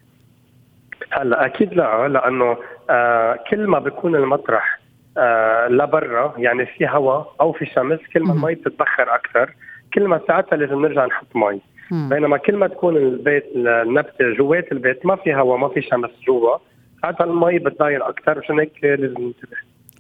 هلا 1.12 1.46
أكيد 1.46 1.74
لا 1.74 2.08
لأنه 2.08 2.58
آه 2.90 3.40
كل 3.50 3.68
ما 3.68 3.80
بيكون 3.80 4.16
المطرح 4.16 4.80
آه 5.18 5.68
لبرا 5.68 6.34
يعني 6.38 6.66
في 6.66 6.88
هواء 6.88 7.36
أو 7.42 7.52
في 7.52 7.66
شمس 7.66 8.00
كل 8.14 8.24
ما 8.24 8.34
المي 8.34 8.56
بتتبخر 8.56 9.16
أكثر 9.16 9.54
كل 9.94 10.08
ما 10.08 10.22
ساعتها 10.28 10.58
لازم 10.58 10.82
نرجع 10.82 11.06
نحط 11.06 11.36
مي. 11.36 11.62
بينما 11.92 12.38
كل 12.38 12.56
ما 12.56 12.68
تكون 12.68 12.98
البيت 12.98 13.46
النبتة 13.56 14.34
جوات 14.38 14.72
البيت 14.72 15.06
ما 15.06 15.16
في 15.16 15.36
هواء 15.36 15.58
ما 15.58 15.70
في 15.70 15.82
شمس 15.82 16.10
جوا 16.28 16.58
ساعتها 17.02 17.24
المي 17.24 17.60
بتضايق 17.60 18.06
أكثر 18.06 18.40
عشان 18.40 18.60
هيك 18.60 18.72
لازم 18.84 19.06
ننتبه. 19.06 19.58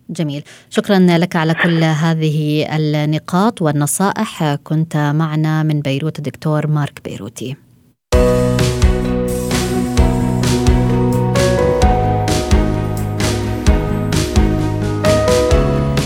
جميل. 0.09 0.43
شكرا 0.69 0.99
لك 0.99 1.35
على 1.35 1.53
كل 1.53 1.83
هذه 1.83 2.67
النقاط 2.75 3.61
والنصائح. 3.61 4.55
كنت 4.63 4.97
معنا 4.97 5.63
من 5.63 5.81
بيروت 5.81 6.19
الدكتور 6.19 6.67
مارك 6.67 7.01
بيروتي. 7.05 7.55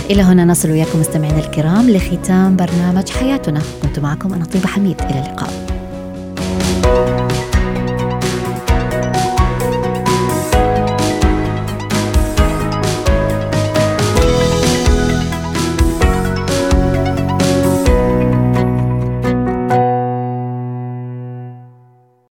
إلى 0.09 0.21
هنا 0.21 0.45
نصل 0.45 0.71
وياكم 0.71 0.99
مستمعينا 0.99 1.39
الكرام 1.39 1.89
لختام 1.89 2.55
برنامج 2.55 3.09
حياتنا. 3.09 3.61
كنت 3.81 3.99
معكم 3.99 4.33
أنا 4.33 4.45
طيبة 4.45 4.67
حميد. 4.67 5.01
إلى 5.01 5.19
اللقاء. 5.19 5.53